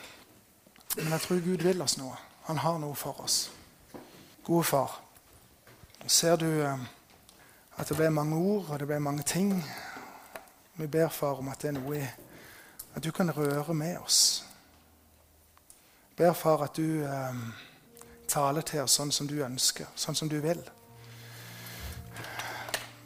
Men 0.95 1.11
jeg 1.13 1.21
tror 1.21 1.41
Gud 1.45 1.61
vil 1.61 1.81
oss 1.85 1.93
noe. 1.99 2.15
Han 2.47 2.57
har 2.57 2.79
noe 2.81 2.95
for 2.97 3.21
oss. 3.21 3.51
Gode 4.43 4.63
far, 4.65 4.95
ser 6.07 6.39
du 6.41 6.47
eh, 6.49 6.87
at 7.77 7.89
det 7.89 7.97
ble 7.99 8.09
mange 8.09 8.39
ord 8.39 8.71
og 8.71 8.81
det 8.81 8.87
ble 8.89 8.97
mange 8.99 9.21
ting. 9.29 9.53
Vi 10.81 10.87
ber, 10.87 11.13
far, 11.13 11.37
om 11.37 11.51
at 11.53 11.61
det 11.61 11.69
er 11.69 11.77
noe 11.77 12.01
at 12.95 13.05
du 13.05 13.11
kan 13.13 13.29
røre 13.29 13.77
med 13.77 14.01
oss. 14.01 14.43
Ber, 16.17 16.33
far, 16.33 16.65
at 16.65 16.81
du 16.81 17.05
eh, 17.05 17.45
taler 18.27 18.65
til 18.65 18.81
oss 18.87 18.97
sånn 18.97 19.13
som 19.13 19.29
du 19.29 19.37
ønsker, 19.45 19.93
sånn 19.93 20.17
som 20.17 20.33
du 20.33 20.39
vil. 20.41 20.65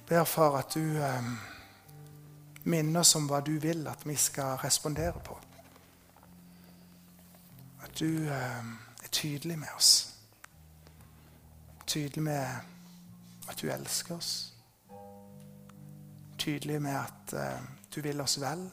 Ber, 0.07 0.23
far, 0.23 0.61
at 0.63 0.79
du 0.79 0.95
eh, 0.95 1.31
minne 2.67 2.99
oss 2.99 3.15
om 3.15 3.27
hva 3.29 3.39
du 3.45 3.55
vil 3.63 3.87
at 3.87 4.03
vi 4.07 4.15
skal 4.19 4.59
respondere 4.63 5.19
på. 5.23 5.37
At 7.83 7.99
du 7.99 8.27
eh, 8.27 8.71
er 9.03 9.11
tydelig 9.11 9.59
med 9.59 9.69
oss. 9.75 9.91
Tydelig 11.87 12.23
med 12.23 12.45
at 13.47 13.61
du 13.61 13.69
elsker 13.71 14.15
oss. 14.15 14.33
Tydelig 16.37 16.81
med 16.81 16.99
at 16.99 17.33
eh, 17.33 17.63
du 17.95 18.01
vil 18.01 18.21
oss 18.21 18.39
vel. 18.41 18.67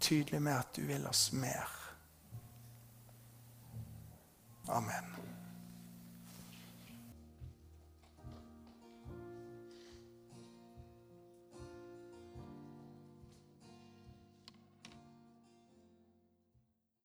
Tydelig 0.00 0.42
med 0.42 0.52
at 0.52 0.76
du 0.76 0.82
vil 0.86 1.06
oss 1.06 1.32
mer. 1.32 1.68
Amen. 4.68 5.23